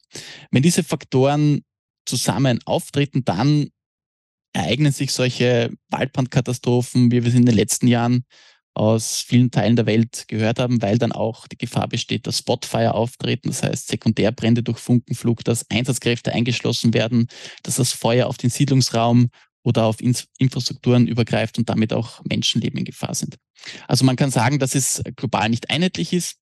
Wenn 0.50 0.62
diese 0.62 0.84
Faktoren 0.84 1.62
zusammen 2.06 2.60
auftreten, 2.64 3.24
dann 3.24 3.68
ereignen 4.52 4.92
sich 4.92 5.12
solche 5.12 5.70
Waldbrandkatastrophen, 5.90 7.10
wie 7.10 7.22
wir 7.22 7.28
es 7.28 7.34
in 7.34 7.46
den 7.46 7.54
letzten 7.54 7.86
Jahren 7.86 8.24
aus 8.74 9.22
vielen 9.22 9.50
Teilen 9.50 9.76
der 9.76 9.86
Welt 9.86 10.26
gehört 10.28 10.60
haben, 10.60 10.80
weil 10.80 10.98
dann 10.98 11.10
auch 11.12 11.48
die 11.48 11.58
Gefahr 11.58 11.88
besteht, 11.88 12.26
dass 12.26 12.38
Spotfire 12.38 12.94
auftreten, 12.94 13.48
das 13.48 13.62
heißt 13.62 13.88
Sekundärbrände 13.88 14.62
durch 14.62 14.78
Funkenflug, 14.78 15.42
dass 15.44 15.68
Einsatzkräfte 15.68 16.32
eingeschlossen 16.32 16.94
werden, 16.94 17.26
dass 17.64 17.76
das 17.76 17.92
Feuer 17.92 18.28
auf 18.28 18.36
den 18.36 18.50
Siedlungsraum 18.50 19.30
oder 19.64 19.84
auf 19.84 19.96
Infrastrukturen 20.00 21.08
übergreift 21.08 21.58
und 21.58 21.68
damit 21.68 21.92
auch 21.92 22.22
Menschenleben 22.24 22.78
in 22.78 22.84
Gefahr 22.84 23.14
sind. 23.14 23.36
Also 23.88 24.04
man 24.04 24.16
kann 24.16 24.30
sagen, 24.30 24.60
dass 24.60 24.74
es 24.74 25.02
global 25.16 25.48
nicht 25.50 25.70
einheitlich 25.70 26.12
ist. 26.12 26.36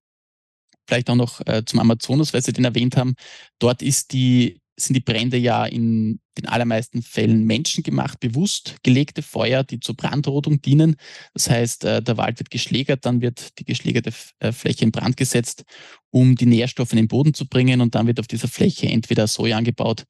Vielleicht 0.87 1.11
auch 1.11 1.16
noch 1.16 1.40
äh, 1.46 1.64
zum 1.64 1.81
Amazonas, 1.81 2.33
weil 2.33 2.42
Sie 2.42 2.53
den 2.53 2.64
erwähnt 2.64 2.96
haben. 2.96 3.14
Dort 3.59 3.83
ist 3.83 4.12
die 4.12 4.61
sind 4.79 4.94
die 4.94 5.01
Brände 5.01 5.38
ja 5.38 5.64
in 5.64 6.20
den 6.37 6.46
allermeisten 6.46 7.01
Fällen 7.01 7.44
menschengemacht, 7.44 8.20
bewusst 8.20 8.77
gelegte 8.83 9.22
Feuer, 9.22 9.64
die 9.64 9.81
zur 9.81 9.96
Brandrodung 9.96 10.61
dienen. 10.61 10.96
Das 11.33 11.49
heißt, 11.49 11.85
äh, 11.85 12.03
der 12.03 12.18
Wald 12.18 12.38
wird 12.38 12.51
geschlägert, 12.51 13.07
dann 13.07 13.22
wird 13.22 13.59
die 13.59 13.64
geschlägerte 13.64 14.12
äh, 14.40 14.53
Fläche 14.53 14.85
in 14.85 14.92
Brand 14.92 15.16
gesetzt, 15.16 15.64
um 16.11 16.37
die 16.37 16.46
Nährstoffe 16.46 16.92
in 16.92 16.99
den 16.99 17.09
Boden 17.09 17.33
zu 17.33 17.49
bringen 17.49 17.81
und 17.81 17.94
dann 17.94 18.07
wird 18.07 18.20
auf 18.20 18.27
dieser 18.27 18.49
Fläche 18.49 18.87
entweder 18.88 19.27
Soja 19.27 19.57
angebaut 19.57 20.05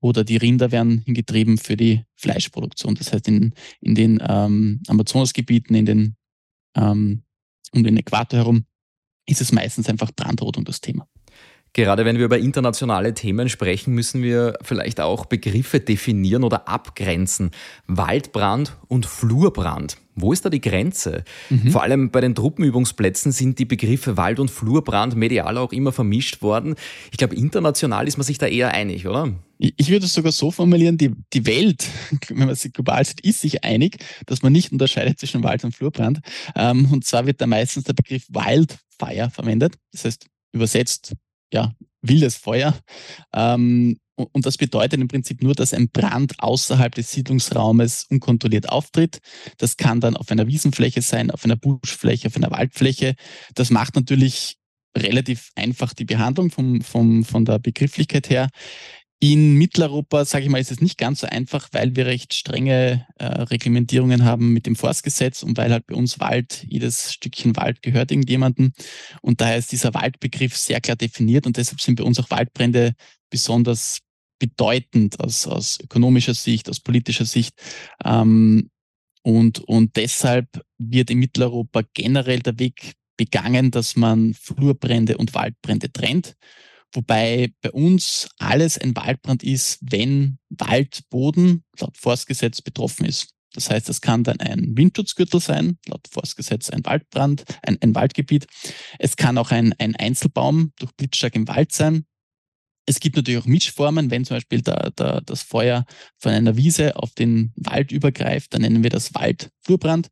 oder 0.00 0.22
die 0.22 0.36
Rinder 0.36 0.70
werden 0.70 1.02
hingetrieben 1.04 1.58
für 1.58 1.76
die 1.76 2.04
Fleischproduktion. 2.14 2.94
Das 2.94 3.12
heißt, 3.12 3.26
in, 3.26 3.54
in 3.80 3.94
den 3.94 4.22
ähm, 4.26 4.80
Amazonasgebieten, 4.86 5.74
in 5.74 5.86
den, 5.86 6.16
ähm, 6.76 7.24
um 7.72 7.82
den 7.82 7.96
Äquator 7.96 8.38
herum, 8.38 8.66
ist 9.26 9.40
es 9.40 9.52
meistens 9.52 9.88
einfach 9.88 10.10
Brandrodung 10.14 10.64
das 10.64 10.80
Thema. 10.80 11.06
Gerade 11.74 12.04
wenn 12.04 12.18
wir 12.18 12.26
über 12.26 12.38
internationale 12.38 13.14
Themen 13.14 13.48
sprechen, 13.48 13.94
müssen 13.94 14.22
wir 14.22 14.56
vielleicht 14.62 15.00
auch 15.00 15.26
Begriffe 15.26 15.80
definieren 15.80 16.44
oder 16.44 16.68
abgrenzen. 16.68 17.50
Waldbrand 17.88 18.76
und 18.86 19.06
Flurbrand. 19.06 19.96
Wo 20.14 20.32
ist 20.32 20.44
da 20.44 20.50
die 20.50 20.60
Grenze? 20.60 21.24
Mhm. 21.50 21.72
Vor 21.72 21.82
allem 21.82 22.10
bei 22.12 22.20
den 22.20 22.36
Truppenübungsplätzen 22.36 23.32
sind 23.32 23.58
die 23.58 23.64
Begriffe 23.64 24.16
Wald- 24.16 24.38
und 24.38 24.52
Flurbrand 24.52 25.16
medial 25.16 25.58
auch 25.58 25.72
immer 25.72 25.90
vermischt 25.90 26.42
worden. 26.42 26.76
Ich 27.10 27.18
glaube, 27.18 27.34
international 27.34 28.06
ist 28.06 28.18
man 28.18 28.24
sich 28.24 28.38
da 28.38 28.46
eher 28.46 28.72
einig, 28.72 29.08
oder? 29.08 29.32
Ich 29.58 29.88
würde 29.88 30.06
es 30.06 30.14
sogar 30.14 30.30
so 30.30 30.52
formulieren, 30.52 30.96
die, 30.98 31.10
die 31.32 31.46
Welt, 31.46 31.88
wenn 32.28 32.46
man 32.46 32.54
sich 32.54 32.72
global 32.72 33.04
sieht, 33.04 33.20
ist 33.22 33.40
sich 33.40 33.64
einig, 33.64 33.96
dass 34.26 34.42
man 34.42 34.52
nicht 34.52 34.70
unterscheidet 34.70 35.18
zwischen 35.18 35.42
Wald- 35.42 35.64
und 35.64 35.74
Flurbrand. 35.74 36.20
Ähm, 36.54 36.92
und 36.92 37.04
zwar 37.04 37.26
wird 37.26 37.40
da 37.40 37.48
meistens 37.48 37.82
der 37.82 37.94
Begriff 37.94 38.26
Wildfire 38.98 39.30
verwendet. 39.30 39.76
Das 39.92 40.04
heißt, 40.04 40.26
übersetzt 40.52 41.14
ja, 41.52 41.72
wildes 42.02 42.36
Feuer. 42.36 42.78
Ähm, 43.32 43.98
und 44.16 44.46
das 44.46 44.56
bedeutet 44.56 45.00
im 45.00 45.08
Prinzip 45.08 45.42
nur, 45.42 45.54
dass 45.54 45.74
ein 45.74 45.88
Brand 45.90 46.34
außerhalb 46.38 46.94
des 46.94 47.10
Siedlungsraumes 47.10 48.06
unkontrolliert 48.10 48.68
auftritt. 48.68 49.18
Das 49.58 49.76
kann 49.76 50.00
dann 50.00 50.16
auf 50.16 50.30
einer 50.30 50.46
Wiesenfläche 50.46 51.02
sein, 51.02 51.32
auf 51.32 51.44
einer 51.44 51.56
Buschfläche, 51.56 52.28
auf 52.28 52.36
einer 52.36 52.50
Waldfläche. 52.50 53.16
Das 53.54 53.70
macht 53.70 53.96
natürlich 53.96 54.56
relativ 54.96 55.50
einfach 55.56 55.94
die 55.94 56.04
Behandlung 56.04 56.50
vom, 56.50 56.80
vom, 56.80 57.24
von 57.24 57.44
der 57.44 57.58
Begrifflichkeit 57.58 58.30
her. 58.30 58.48
In 59.26 59.54
Mitteleuropa, 59.54 60.26
sage 60.26 60.44
ich 60.44 60.50
mal, 60.50 60.60
ist 60.60 60.70
es 60.70 60.82
nicht 60.82 60.98
ganz 60.98 61.20
so 61.20 61.26
einfach, 61.26 61.70
weil 61.72 61.96
wir 61.96 62.04
recht 62.04 62.34
strenge 62.34 63.06
äh, 63.16 63.24
Reglementierungen 63.24 64.22
haben 64.22 64.52
mit 64.52 64.66
dem 64.66 64.76
Forstgesetz 64.76 65.42
und 65.42 65.56
weil 65.56 65.72
halt 65.72 65.86
bei 65.86 65.94
uns 65.94 66.20
Wald, 66.20 66.62
jedes 66.68 67.14
Stückchen 67.14 67.56
Wald 67.56 67.80
gehört 67.80 68.10
irgendjemandem. 68.10 68.74
Und 69.22 69.40
daher 69.40 69.56
ist 69.56 69.72
dieser 69.72 69.94
Waldbegriff 69.94 70.54
sehr 70.58 70.82
klar 70.82 70.98
definiert 70.98 71.46
und 71.46 71.56
deshalb 71.56 71.80
sind 71.80 71.94
bei 71.94 72.04
uns 72.04 72.20
auch 72.20 72.30
Waldbrände 72.30 72.92
besonders 73.30 74.00
bedeutend 74.38 75.18
aus, 75.20 75.46
aus 75.46 75.78
ökonomischer 75.80 76.34
Sicht, 76.34 76.68
aus 76.68 76.80
politischer 76.80 77.24
Sicht. 77.24 77.54
Ähm, 78.04 78.68
und, 79.22 79.60
und 79.60 79.96
deshalb 79.96 80.62
wird 80.76 81.08
in 81.08 81.20
Mitteleuropa 81.20 81.80
generell 81.94 82.40
der 82.40 82.58
Weg 82.58 82.92
begangen, 83.16 83.70
dass 83.70 83.96
man 83.96 84.34
Flurbrände 84.34 85.16
und 85.16 85.32
Waldbrände 85.32 85.90
trennt. 85.90 86.36
Wobei 86.94 87.52
bei 87.60 87.72
uns 87.72 88.28
alles 88.38 88.78
ein 88.78 88.96
Waldbrand 88.96 89.42
ist, 89.42 89.78
wenn 89.82 90.38
Waldboden 90.48 91.64
laut 91.78 91.98
Forstgesetz 91.98 92.62
betroffen 92.62 93.04
ist. 93.04 93.34
Das 93.52 93.70
heißt, 93.70 93.88
es 93.88 94.00
kann 94.00 94.24
dann 94.24 94.40
ein 94.40 94.76
Windschutzgürtel 94.76 95.40
sein, 95.40 95.78
laut 95.86 96.06
Forstgesetz 96.10 96.70
ein 96.70 96.84
Waldbrand, 96.84 97.44
ein, 97.62 97.78
ein 97.80 97.94
Waldgebiet. 97.94 98.46
Es 98.98 99.16
kann 99.16 99.38
auch 99.38 99.50
ein, 99.50 99.74
ein 99.78 99.96
Einzelbaum 99.96 100.72
durch 100.78 100.92
Blitzschlag 100.92 101.34
im 101.34 101.48
Wald 101.48 101.72
sein. 101.72 102.04
Es 102.86 103.00
gibt 103.00 103.16
natürlich 103.16 103.40
auch 103.40 103.46
Mischformen, 103.46 104.10
wenn 104.10 104.24
zum 104.24 104.36
Beispiel 104.36 104.60
da, 104.60 104.90
da, 104.94 105.20
das 105.20 105.42
Feuer 105.42 105.86
von 106.18 106.32
einer 106.32 106.56
Wiese 106.56 106.96
auf 106.96 107.14
den 107.14 107.52
Wald 107.56 107.92
übergreift, 107.92 108.52
dann 108.52 108.62
nennen 108.62 108.82
wir 108.82 108.90
das 108.90 109.14
Waldflurbrand. 109.14 110.10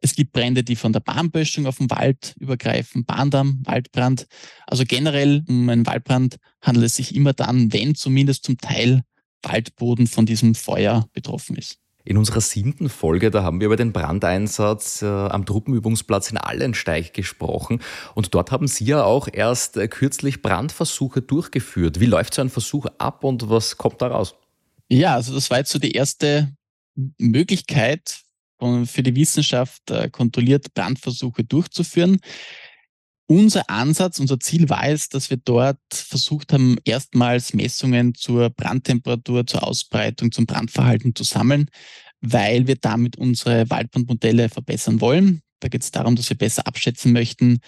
Es 0.00 0.14
gibt 0.14 0.32
Brände, 0.32 0.62
die 0.62 0.76
von 0.76 0.92
der 0.92 1.00
Bahnböschung 1.00 1.66
auf 1.66 1.78
den 1.78 1.90
Wald 1.90 2.34
übergreifen, 2.38 3.04
Bahndamm, 3.04 3.62
Waldbrand. 3.64 4.26
Also 4.66 4.84
generell 4.86 5.44
um 5.48 5.68
einen 5.68 5.86
Waldbrand 5.86 6.36
handelt 6.62 6.86
es 6.86 6.96
sich 6.96 7.14
immer 7.14 7.32
dann, 7.32 7.72
wenn 7.72 7.94
zumindest 7.94 8.44
zum 8.44 8.58
Teil 8.58 9.02
Waldboden 9.42 10.06
von 10.06 10.26
diesem 10.26 10.54
Feuer 10.54 11.08
betroffen 11.12 11.56
ist. 11.56 11.78
In 12.04 12.16
unserer 12.16 12.40
siebten 12.40 12.88
Folge, 12.88 13.30
da 13.30 13.42
haben 13.42 13.60
wir 13.60 13.66
über 13.66 13.76
den 13.76 13.92
Brandeinsatz 13.92 15.02
äh, 15.02 15.06
am 15.06 15.44
Truppenübungsplatz 15.44 16.30
in 16.30 16.38
Allensteig 16.38 17.12
gesprochen. 17.12 17.82
Und 18.14 18.34
dort 18.34 18.50
haben 18.50 18.66
Sie 18.66 18.86
ja 18.86 19.04
auch 19.04 19.28
erst 19.30 19.76
äh, 19.76 19.88
kürzlich 19.88 20.40
Brandversuche 20.40 21.20
durchgeführt. 21.20 22.00
Wie 22.00 22.06
läuft 22.06 22.32
so 22.32 22.40
ein 22.40 22.48
Versuch 22.48 22.86
ab 22.96 23.24
und 23.24 23.50
was 23.50 23.76
kommt 23.76 24.00
da 24.00 24.06
raus? 24.06 24.36
Ja, 24.88 25.16
also 25.16 25.34
das 25.34 25.50
war 25.50 25.58
jetzt 25.58 25.70
so 25.70 25.78
die 25.78 25.92
erste 25.92 26.56
Möglichkeit 27.18 28.22
für 28.86 29.02
die 29.02 29.14
Wissenschaft 29.14 29.90
äh, 29.90 30.08
kontrolliert 30.10 30.74
Brandversuche 30.74 31.44
durchzuführen. 31.44 32.18
Unser 33.30 33.68
Ansatz, 33.68 34.20
unser 34.20 34.40
Ziel 34.40 34.70
war 34.70 34.88
es, 34.88 35.10
dass 35.10 35.28
wir 35.28 35.36
dort 35.36 35.78
versucht 35.92 36.54
haben, 36.54 36.78
erstmals 36.84 37.52
Messungen 37.52 38.14
zur 38.14 38.48
Brandtemperatur, 38.48 39.46
zur 39.46 39.64
Ausbreitung, 39.64 40.32
zum 40.32 40.46
Brandverhalten 40.46 41.14
zu 41.14 41.24
sammeln, 41.24 41.66
weil 42.22 42.66
wir 42.66 42.76
damit 42.76 43.16
unsere 43.16 43.68
Waldbrandmodelle 43.68 44.48
verbessern 44.48 45.02
wollen. 45.02 45.42
Da 45.60 45.68
geht 45.68 45.82
es 45.82 45.90
darum, 45.90 46.16
dass 46.16 46.30
wir 46.30 46.38
besser 46.38 46.66
abschätzen 46.66 47.12
möchten, 47.12 47.58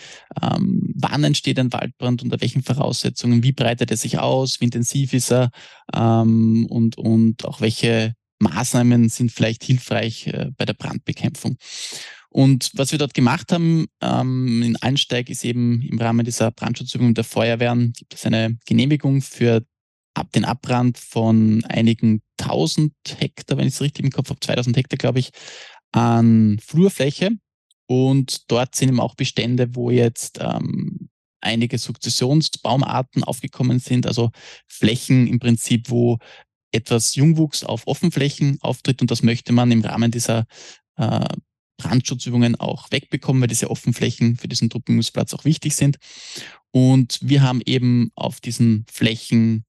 ähm, 0.40 0.94
wann 0.94 1.24
entsteht 1.24 1.58
ein 1.58 1.72
Waldbrand, 1.72 2.22
unter 2.22 2.40
welchen 2.40 2.62
Voraussetzungen, 2.62 3.42
wie 3.42 3.52
breitet 3.52 3.90
er 3.90 3.96
sich 3.96 4.18
aus, 4.18 4.60
wie 4.60 4.66
intensiv 4.66 5.12
ist 5.12 5.30
er 5.30 5.50
ähm, 5.94 6.66
und, 6.70 6.96
und 6.96 7.44
auch 7.44 7.60
welche 7.60 8.14
Maßnahmen 8.40 9.08
sind 9.08 9.32
vielleicht 9.32 9.64
hilfreich 9.64 10.26
äh, 10.26 10.50
bei 10.56 10.64
der 10.64 10.74
Brandbekämpfung. 10.74 11.56
Und 12.28 12.70
was 12.74 12.92
wir 12.92 12.98
dort 12.98 13.14
gemacht 13.14 13.52
haben 13.52 13.86
ähm, 14.00 14.62
in 14.62 14.76
Einsteig 14.76 15.28
ist 15.30 15.44
eben 15.44 15.82
im 15.82 15.98
Rahmen 15.98 16.24
dieser 16.24 16.50
Brandschutzübung 16.50 17.14
der 17.14 17.24
Feuerwehren 17.24 17.92
gibt 17.92 18.14
es 18.14 18.24
eine 18.24 18.56
Genehmigung 18.66 19.20
für 19.20 19.64
ab 20.14 20.30
den 20.32 20.44
Abbrand 20.44 20.98
von 20.98 21.64
einigen 21.64 22.22
tausend 22.36 22.92
Hektar, 23.18 23.58
wenn 23.58 23.66
ich 23.66 23.74
es 23.74 23.80
richtig 23.80 24.04
im 24.04 24.10
Kopf 24.10 24.30
habe, 24.30 24.40
2000 24.40 24.76
Hektar, 24.76 24.96
glaube 24.96 25.18
ich, 25.18 25.30
an 25.92 26.58
Flurfläche. 26.64 27.30
Und 27.86 28.50
dort 28.50 28.76
sind 28.76 28.90
eben 28.90 29.00
auch 29.00 29.16
Bestände, 29.16 29.74
wo 29.74 29.90
jetzt 29.90 30.38
ähm, 30.40 31.10
einige 31.40 31.78
Sukzessionsbaumarten 31.78 33.24
aufgekommen 33.24 33.80
sind, 33.80 34.06
also 34.06 34.30
Flächen 34.68 35.26
im 35.26 35.40
Prinzip, 35.40 35.90
wo 35.90 36.18
etwas 36.72 37.14
Jungwuchs 37.14 37.64
auf 37.64 37.86
Offenflächen 37.86 38.58
auftritt 38.60 39.00
und 39.00 39.10
das 39.10 39.22
möchte 39.22 39.52
man 39.52 39.70
im 39.70 39.82
Rahmen 39.82 40.10
dieser 40.10 40.46
äh, 40.96 41.26
Brandschutzübungen 41.78 42.56
auch 42.56 42.90
wegbekommen, 42.90 43.40
weil 43.40 43.48
diese 43.48 43.70
Offenflächen 43.70 44.36
für 44.36 44.48
diesen 44.48 44.70
Truppenübungsplatz 44.70 45.34
auch 45.34 45.44
wichtig 45.44 45.74
sind. 45.74 45.98
Und 46.72 47.18
wir 47.22 47.42
haben 47.42 47.62
eben 47.64 48.12
auf 48.14 48.40
diesen 48.40 48.84
Flächen 48.90 49.64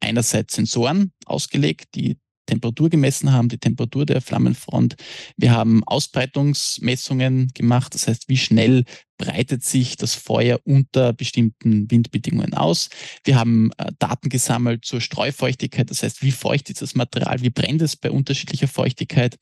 einerseits 0.00 0.54
Sensoren 0.56 1.12
ausgelegt, 1.24 1.94
die 1.94 2.18
Temperatur 2.46 2.90
gemessen 2.90 3.32
haben, 3.32 3.48
die 3.48 3.58
Temperatur 3.58 4.06
der 4.06 4.20
Flammenfront. 4.20 4.96
Wir 5.36 5.52
haben 5.52 5.82
Ausbreitungsmessungen 5.84 7.48
gemacht, 7.54 7.94
das 7.94 8.08
heißt, 8.08 8.28
wie 8.28 8.36
schnell 8.36 8.84
breitet 9.16 9.62
sich 9.62 9.96
das 9.96 10.14
Feuer 10.14 10.60
unter 10.64 11.12
bestimmten 11.12 11.90
Windbedingungen 11.90 12.54
aus. 12.54 12.90
Wir 13.24 13.36
haben 13.36 13.70
äh, 13.78 13.92
Daten 13.98 14.28
gesammelt 14.28 14.84
zur 14.84 15.00
Streufeuchtigkeit, 15.00 15.90
das 15.90 16.02
heißt, 16.02 16.22
wie 16.22 16.32
feucht 16.32 16.68
ist 16.70 16.82
das 16.82 16.94
Material, 16.94 17.40
wie 17.40 17.50
brennt 17.50 17.82
es 17.82 17.96
bei 17.96 18.10
unterschiedlicher 18.10 18.68
Feuchtigkeit. 18.68 19.36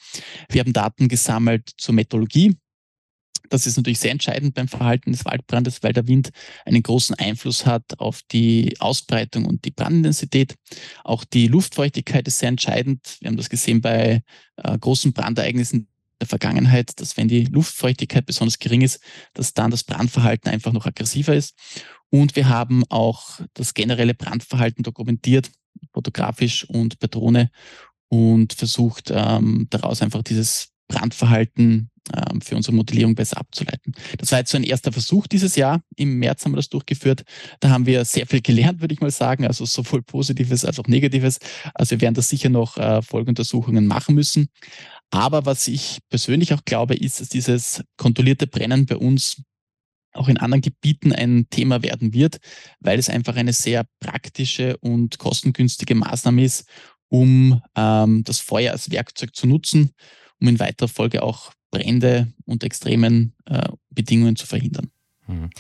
Wir 0.51 0.61
haben 0.61 0.73
Daten 0.73 1.09
gesammelt 1.09 1.71
zur 1.79 1.95
Metallurgie, 1.95 2.57
das 3.48 3.66
ist 3.66 3.76
natürlich 3.76 3.98
sehr 3.98 4.11
entscheidend 4.11 4.55
beim 4.55 4.68
Verhalten 4.68 5.12
des 5.12 5.24
Waldbrandes, 5.24 5.83
weil 5.83 5.92
der 5.92 6.07
Wind 6.07 6.31
einen 6.64 6.83
großen 6.83 7.14
Einfluss 7.16 7.66
hat 7.66 7.98
auf 7.98 8.20
die 8.31 8.76
Ausbreitung 8.81 9.44
und 9.44 9.64
die 9.64 9.70
Brandintensität. 9.70 10.55
Auch 11.05 11.24
die 11.24 11.48
Luftfeuchtigkeit 11.48 12.26
ist 12.28 12.38
sehr 12.38 12.48
entscheidend. 12.48 13.16
Wir 13.20 13.28
haben 13.28 13.37
das 13.37 13.50
gesehen 13.50 13.81
bei 13.81 14.22
äh, 14.57 14.78
großen 14.78 15.12
Brandereignissen 15.12 15.88
der 16.20 16.28
Vergangenheit, 16.28 17.00
dass 17.00 17.16
wenn 17.16 17.28
die 17.28 17.44
Luftfeuchtigkeit 17.44 18.26
besonders 18.26 18.59
gering 18.59 18.83
ist, 18.83 19.00
dass 19.35 19.55
dann 19.55 19.70
das 19.70 19.85
Brandverhalten 19.85 20.50
einfach 20.50 20.72
noch 20.72 20.87
aggressiver 20.87 21.35
ist. 21.35 21.55
Und 22.11 22.37
wir 22.37 22.48
haben 22.48 22.85
auch 22.90 23.40
das 23.55 23.74
generelle 23.74 24.14
Brandverhalten 24.14 24.83
dokumentiert, 24.83 25.50
fotografisch 25.92 26.64
und 26.68 26.98
per 26.98 27.09
Drohne 27.09 27.50
und 28.09 28.52
versucht 28.52 29.11
ähm, 29.12 29.66
daraus 29.70 30.02
einfach 30.02 30.22
dieses 30.22 30.68
Brandverhalten 30.87 31.90
für 32.43 32.57
unsere 32.57 32.75
Modellierung 32.75 33.15
besser 33.15 33.38
abzuleiten. 33.38 33.95
Das 34.19 34.33
war 34.33 34.41
jetzt 34.41 34.51
so 34.51 34.57
ein 34.57 34.65
erster 34.65 34.93
Versuch 34.93 35.27
dieses 35.27 35.57
Jahr. 35.57 35.83
Im 35.97 36.19
März 36.19 36.45
haben 36.45 36.53
wir 36.53 36.57
das 36.57 36.69
durchgeführt. 36.69 37.23
Da 37.61 37.71
haben 37.71 37.87
wir 37.87 38.05
sehr 38.05 38.27
viel 38.27 38.41
gelernt, 38.41 38.81
würde 38.81 38.95
ich 38.95 39.01
mal 39.01 39.11
sagen. 39.11 39.47
Also 39.47 39.65
sowohl 39.65 40.03
Positives 40.03 40.65
als 40.65 40.79
auch 40.79 40.87
Negatives. 40.87 41.38
Also 41.75 41.93
wir 41.93 42.01
werden 42.01 42.15
da 42.15 42.23
sicher 42.23 42.49
noch 42.49 42.77
äh, 42.77 43.03
Folgeuntersuchungen 43.03 43.87
machen 43.87 44.15
müssen. 44.15 44.49
Aber 45.11 45.45
was 45.47 45.69
ich 45.69 45.99
persönlich 46.09 46.55
auch 46.55 46.65
glaube, 46.65 46.95
ist, 46.95 47.21
dass 47.21 47.29
dieses 47.29 47.83
kontrollierte 47.97 48.47
Brennen 48.47 48.87
bei 48.87 48.97
uns 48.97 49.43
auch 50.15 50.29
in 50.29 50.38
anderen 50.38 50.62
Gebieten 50.62 51.12
ein 51.12 51.47
Thema 51.51 51.83
werden 51.83 52.12
wird, 52.12 52.38
weil 52.81 52.99
es 52.99 53.09
einfach 53.09 53.37
eine 53.37 53.53
sehr 53.53 53.87
praktische 54.01 54.77
und 54.79 55.19
kostengünstige 55.19 55.95
Maßnahme 55.95 56.45
ist, 56.45 56.67
um 57.09 57.62
ähm, 57.77 58.25
das 58.25 58.41
Feuer 58.41 58.73
als 58.73 58.91
Werkzeug 58.91 59.35
zu 59.35 59.47
nutzen, 59.47 59.93
um 60.41 60.49
in 60.49 60.59
weiterer 60.59 60.88
Folge 60.88 61.23
auch 61.23 61.53
Brände 61.73 62.33
und 62.45 62.63
extremen 62.63 63.35
äh, 63.47 63.69
Bedingungen 63.91 64.37
zu 64.37 64.47
verhindern. 64.47 64.93
Hm. 65.27 65.51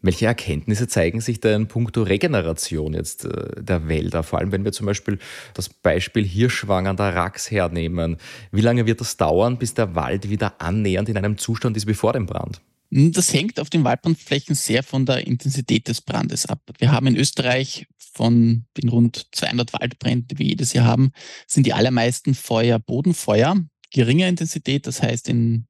Welche 0.00 0.26
Erkenntnisse 0.26 0.88
zeigen 0.88 1.20
sich 1.20 1.40
da 1.40 1.54
in 1.54 1.68
puncto 1.68 2.02
Regeneration 2.02 2.92
jetzt 2.94 3.24
äh, 3.24 3.62
der 3.62 3.88
Wälder? 3.88 4.22
Vor 4.22 4.38
allem, 4.38 4.52
wenn 4.52 4.64
wir 4.64 4.72
zum 4.72 4.86
Beispiel 4.86 5.18
das 5.54 5.68
Beispiel 5.68 6.24
Hirschwang 6.24 6.86
an 6.86 6.96
der 6.96 7.14
Rax 7.14 7.50
hernehmen. 7.50 8.16
Wie 8.50 8.60
lange 8.60 8.86
wird 8.86 9.00
das 9.00 9.16
dauern, 9.16 9.58
bis 9.58 9.74
der 9.74 9.94
Wald 9.94 10.28
wieder 10.28 10.60
annähernd 10.60 11.08
in 11.08 11.16
einem 11.16 11.38
Zustand 11.38 11.76
ist 11.76 11.86
wie 11.86 11.94
vor 11.94 12.12
dem 12.12 12.26
Brand? 12.26 12.60
Hm, 12.92 13.12
das 13.12 13.32
hängt 13.32 13.60
auf 13.60 13.70
den 13.70 13.84
Waldbrandflächen 13.84 14.54
sehr 14.54 14.82
von 14.82 15.06
der 15.06 15.26
Intensität 15.26 15.88
des 15.88 16.00
Brandes 16.00 16.46
ab. 16.46 16.60
Wir 16.78 16.90
haben 16.90 17.06
in 17.06 17.16
Österreich 17.16 17.86
von 17.96 18.66
den 18.76 18.88
rund 18.88 19.28
200 19.32 19.72
Waldbränden, 19.72 20.28
die 20.28 20.38
wir 20.38 20.46
jedes 20.46 20.72
Jahr 20.72 20.84
haben, 20.84 21.12
sind 21.46 21.64
die 21.64 21.72
allermeisten 21.72 22.34
Feuer 22.34 22.78
Bodenfeuer 22.78 23.56
geringer 23.92 24.28
Intensität, 24.28 24.86
das 24.86 25.02
heißt 25.02 25.28
in 25.28 25.66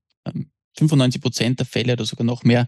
95 0.77 1.17
ähm, 1.17 1.23
Prozent 1.23 1.59
der 1.59 1.67
Fälle 1.67 1.95
oder 1.95 2.05
sogar 2.05 2.25
noch 2.25 2.45
mehr 2.45 2.67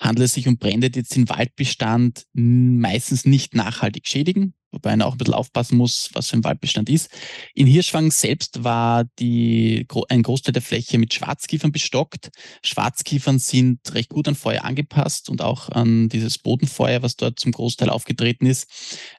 handelt 0.00 0.26
es 0.26 0.34
sich 0.34 0.48
um 0.48 0.58
Brände, 0.58 0.90
die 0.90 1.00
jetzt 1.00 1.14
den 1.14 1.28
Waldbestand 1.28 2.24
meistens 2.32 3.24
nicht 3.24 3.54
nachhaltig 3.54 4.06
schädigen 4.08 4.54
wobei 4.72 4.90
man 4.90 5.02
auch 5.02 5.12
ein 5.12 5.18
bisschen 5.18 5.34
aufpassen 5.34 5.76
muss, 5.76 6.10
was 6.12 6.28
für 6.28 6.36
ein 6.36 6.44
Waldbestand 6.44 6.88
ist. 6.88 7.10
In 7.54 7.66
Hirschwang 7.66 8.10
selbst 8.10 8.64
war 8.64 9.04
die, 9.18 9.86
ein 10.08 10.22
Großteil 10.22 10.52
der 10.52 10.62
Fläche 10.62 10.98
mit 10.98 11.14
Schwarzkiefern 11.14 11.72
bestockt. 11.72 12.30
Schwarzkiefern 12.64 13.38
sind 13.38 13.80
recht 13.94 14.10
gut 14.10 14.28
an 14.28 14.34
Feuer 14.34 14.64
angepasst 14.64 15.28
und 15.28 15.42
auch 15.42 15.68
an 15.70 16.08
dieses 16.08 16.38
Bodenfeuer, 16.38 17.02
was 17.02 17.16
dort 17.16 17.40
zum 17.40 17.52
Großteil 17.52 17.90
aufgetreten 17.90 18.46
ist. 18.46 18.68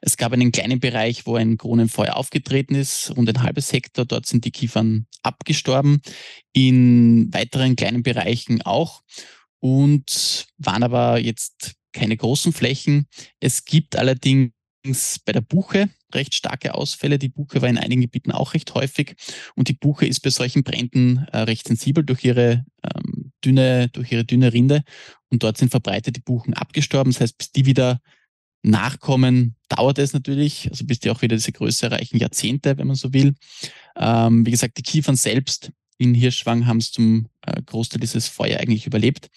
Es 0.00 0.16
gab 0.16 0.32
einen 0.32 0.52
kleinen 0.52 0.80
Bereich, 0.80 1.26
wo 1.26 1.36
ein 1.36 1.58
Kronenfeuer 1.58 2.16
aufgetreten 2.16 2.74
ist, 2.74 3.12
rund 3.16 3.28
ein 3.28 3.42
halbes 3.42 3.72
Hektar. 3.72 4.04
Dort 4.04 4.26
sind 4.26 4.44
die 4.44 4.50
Kiefern 4.50 5.06
abgestorben. 5.22 6.00
In 6.52 7.32
weiteren 7.32 7.76
kleinen 7.76 8.02
Bereichen 8.02 8.62
auch 8.62 9.02
und 9.62 10.46
waren 10.58 10.82
aber 10.82 11.20
jetzt 11.20 11.74
keine 11.92 12.16
großen 12.16 12.52
Flächen. 12.52 13.06
Es 13.38 13.64
gibt 13.64 13.96
allerdings 13.96 14.50
bei 15.24 15.32
der 15.32 15.40
Buche 15.40 15.88
recht 16.12 16.34
starke 16.34 16.74
Ausfälle. 16.74 17.18
Die 17.18 17.28
Buche 17.28 17.62
war 17.62 17.68
in 17.68 17.78
einigen 17.78 18.02
Gebieten 18.02 18.32
auch 18.32 18.54
recht 18.54 18.74
häufig 18.74 19.14
und 19.54 19.68
die 19.68 19.74
Buche 19.74 20.06
ist 20.06 20.20
bei 20.20 20.30
solchen 20.30 20.64
Bränden 20.64 21.28
äh, 21.30 21.38
recht 21.38 21.68
sensibel 21.68 22.04
durch 22.04 22.24
ihre 22.24 22.64
ähm, 22.82 23.32
dünne, 23.44 23.88
durch 23.90 24.10
ihre 24.10 24.24
dünne 24.24 24.52
Rinde 24.52 24.82
und 25.30 25.44
dort 25.44 25.58
sind 25.58 25.70
verbreitete 25.70 26.20
Buchen 26.20 26.54
abgestorben. 26.54 27.12
Das 27.12 27.20
heißt, 27.20 27.38
bis 27.38 27.52
die 27.52 27.64
wieder 27.64 28.00
nachkommen, 28.64 29.54
dauert 29.68 29.98
es 29.98 30.12
natürlich, 30.12 30.68
also 30.70 30.84
bis 30.84 30.98
die 30.98 31.10
auch 31.10 31.22
wieder 31.22 31.36
diese 31.36 31.52
Größe 31.52 31.86
erreichen, 31.86 32.18
Jahrzehnte, 32.18 32.78
wenn 32.78 32.88
man 32.88 32.96
so 32.96 33.12
will. 33.12 33.34
Ähm, 33.96 34.44
wie 34.44 34.50
gesagt, 34.50 34.76
die 34.78 34.82
Kiefern 34.82 35.16
selbst 35.16 35.70
in 35.98 36.14
Hirschwang 36.14 36.66
haben 36.66 36.78
es 36.78 36.90
zum 36.90 37.28
äh, 37.42 37.62
Großteil 37.62 38.00
dieses 38.00 38.26
Feuer 38.26 38.58
eigentlich 38.58 38.86
überlebt. 38.86 39.30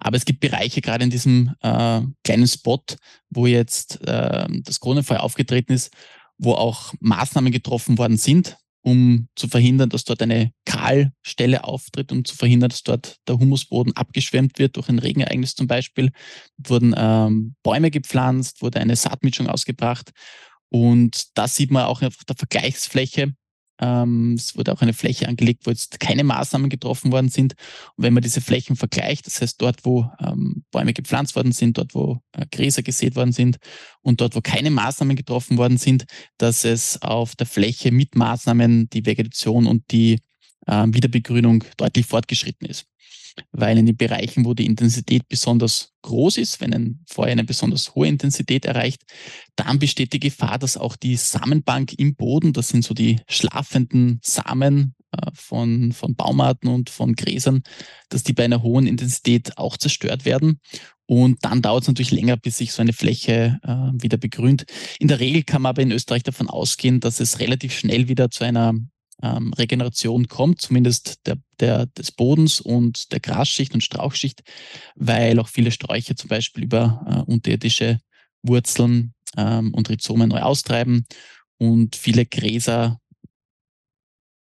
Aber 0.00 0.16
es 0.16 0.24
gibt 0.24 0.40
Bereiche, 0.40 0.80
gerade 0.80 1.04
in 1.04 1.10
diesem 1.10 1.54
äh, 1.60 2.00
kleinen 2.24 2.46
Spot, 2.46 2.82
wo 3.30 3.46
jetzt 3.46 4.00
äh, 4.06 4.46
das 4.62 4.80
Kronenfeuer 4.80 5.20
aufgetreten 5.20 5.72
ist, 5.72 5.92
wo 6.38 6.52
auch 6.52 6.94
Maßnahmen 7.00 7.52
getroffen 7.52 7.98
worden 7.98 8.16
sind, 8.16 8.56
um 8.82 9.28
zu 9.34 9.48
verhindern, 9.48 9.88
dass 9.88 10.04
dort 10.04 10.20
eine 10.20 10.52
Kahlstelle 10.66 11.64
auftritt, 11.64 12.12
um 12.12 12.24
zu 12.24 12.36
verhindern, 12.36 12.68
dass 12.68 12.82
dort 12.82 13.16
der 13.26 13.38
Humusboden 13.38 13.96
abgeschwemmt 13.96 14.58
wird 14.58 14.76
durch 14.76 14.88
ein 14.88 14.98
Regenereignis 14.98 15.54
zum 15.54 15.66
Beispiel. 15.66 16.12
Wurden 16.58 16.94
ähm, 16.96 17.54
Bäume 17.62 17.90
gepflanzt, 17.90 18.60
wurde 18.62 18.80
eine 18.80 18.96
Saatmischung 18.96 19.48
ausgebracht. 19.48 20.10
Und 20.68 21.38
da 21.38 21.48
sieht 21.48 21.70
man 21.70 21.84
auch 21.84 22.02
auf 22.02 22.16
der 22.28 22.36
Vergleichsfläche, 22.36 23.34
ähm, 23.80 24.34
es 24.34 24.56
wurde 24.56 24.72
auch 24.72 24.82
eine 24.82 24.92
Fläche 24.92 25.28
angelegt, 25.28 25.66
wo 25.66 25.70
jetzt 25.70 25.98
keine 25.98 26.24
Maßnahmen 26.24 26.70
getroffen 26.70 27.10
worden 27.12 27.28
sind. 27.28 27.54
Und 27.96 28.04
wenn 28.04 28.14
man 28.14 28.22
diese 28.22 28.40
Flächen 28.40 28.76
vergleicht, 28.76 29.26
das 29.26 29.40
heißt 29.40 29.60
dort, 29.60 29.84
wo 29.84 30.10
ähm, 30.20 30.64
Bäume 30.70 30.92
gepflanzt 30.92 31.34
worden 31.36 31.52
sind, 31.52 31.78
dort, 31.78 31.94
wo 31.94 32.20
äh, 32.32 32.46
Gräser 32.50 32.82
gesät 32.82 33.16
worden 33.16 33.32
sind 33.32 33.58
und 34.00 34.20
dort, 34.20 34.36
wo 34.36 34.40
keine 34.40 34.70
Maßnahmen 34.70 35.16
getroffen 35.16 35.58
worden 35.58 35.78
sind, 35.78 36.04
dass 36.38 36.64
es 36.64 37.02
auf 37.02 37.34
der 37.36 37.46
Fläche 37.46 37.90
mit 37.90 38.14
Maßnahmen 38.14 38.88
die 38.90 39.06
Vegetation 39.06 39.66
und 39.66 39.90
die 39.90 40.20
äh, 40.66 40.86
Wiederbegrünung 40.86 41.64
deutlich 41.76 42.06
fortgeschritten 42.06 42.68
ist 42.68 42.86
weil 43.52 43.78
in 43.78 43.86
den 43.86 43.96
Bereichen, 43.96 44.44
wo 44.44 44.54
die 44.54 44.66
Intensität 44.66 45.28
besonders 45.28 45.92
groß 46.02 46.38
ist, 46.38 46.60
wenn 46.60 46.74
ein 46.74 47.04
Feuer 47.08 47.32
eine 47.32 47.44
besonders 47.44 47.94
hohe 47.94 48.08
Intensität 48.08 48.64
erreicht, 48.64 49.02
dann 49.56 49.78
besteht 49.78 50.12
die 50.12 50.20
Gefahr, 50.20 50.58
dass 50.58 50.76
auch 50.76 50.96
die 50.96 51.16
Samenbank 51.16 51.94
im 51.98 52.14
Boden, 52.14 52.52
das 52.52 52.68
sind 52.68 52.84
so 52.84 52.94
die 52.94 53.20
schlafenden 53.28 54.20
Samen 54.22 54.94
äh, 55.12 55.30
von, 55.34 55.92
von 55.92 56.14
Baumarten 56.14 56.68
und 56.68 56.90
von 56.90 57.14
Gräsern, 57.14 57.62
dass 58.08 58.22
die 58.22 58.32
bei 58.32 58.44
einer 58.44 58.62
hohen 58.62 58.86
Intensität 58.86 59.56
auch 59.58 59.76
zerstört 59.76 60.24
werden. 60.24 60.60
Und 61.06 61.44
dann 61.44 61.60
dauert 61.60 61.82
es 61.82 61.88
natürlich 61.88 62.12
länger, 62.12 62.36
bis 62.36 62.58
sich 62.58 62.72
so 62.72 62.80
eine 62.80 62.94
Fläche 62.94 63.58
äh, 63.62 64.02
wieder 64.02 64.16
begrünt. 64.16 64.64
In 64.98 65.08
der 65.08 65.20
Regel 65.20 65.42
kann 65.42 65.62
man 65.62 65.70
aber 65.70 65.82
in 65.82 65.92
Österreich 65.92 66.22
davon 66.22 66.48
ausgehen, 66.48 67.00
dass 67.00 67.20
es 67.20 67.40
relativ 67.40 67.76
schnell 67.76 68.08
wieder 68.08 68.30
zu 68.30 68.44
einer 68.44 68.74
ähm, 69.22 69.52
Regeneration 69.52 70.28
kommt, 70.28 70.60
zumindest 70.60 71.26
der, 71.26 71.38
der, 71.60 71.86
des 71.86 72.12
Bodens 72.12 72.60
und 72.60 73.12
der 73.12 73.20
Grasschicht 73.20 73.74
und 73.74 73.82
Strauchschicht, 73.82 74.42
weil 74.94 75.38
auch 75.38 75.48
viele 75.48 75.70
Sträucher 75.70 76.16
zum 76.16 76.28
Beispiel 76.28 76.64
über 76.64 77.04
äh, 77.06 77.30
unterirdische 77.30 78.00
Wurzeln 78.42 79.14
ähm, 79.36 79.72
und 79.72 79.88
Rhizome 79.88 80.26
neu 80.26 80.40
austreiben 80.40 81.06
und 81.58 81.96
viele 81.96 82.26
Gräser 82.26 83.00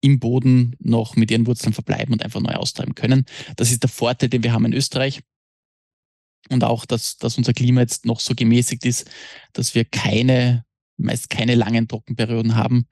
im 0.01 0.19
Boden 0.19 0.77
noch 0.79 1.17
mit 1.17 1.31
ihren 1.31 1.47
Wurzeln 1.47 1.75
verbleiben 1.75 2.15
und 2.15 2.25
einfach 2.25 2.41
neu 2.41 2.55
austreiben 2.55 2.95
können. 2.95 3.27
Das 3.57 3.71
ist 3.71 3.83
der 3.83 3.91
Vorteil, 3.91 4.31
den 4.31 4.43
wir 4.43 4.53
haben 4.53 4.65
in 4.65 4.73
Österreich. 4.73 5.21
Und 6.49 6.65
auch, 6.65 6.87
dass, 6.87 7.19
dass 7.19 7.37
unser 7.37 7.53
Klima 7.53 7.83
jetzt 7.83 8.07
noch 8.07 8.19
so 8.19 8.35
gemäßigt 8.35 8.87
ist, 8.87 9.11
dass 9.53 9.75
wir 9.75 9.85
keine, 9.85 10.65
meist 10.97 11.29
keine 11.29 11.55
langen 11.55 11.87
Trockenperioden 11.87 12.57
haben 12.57 12.87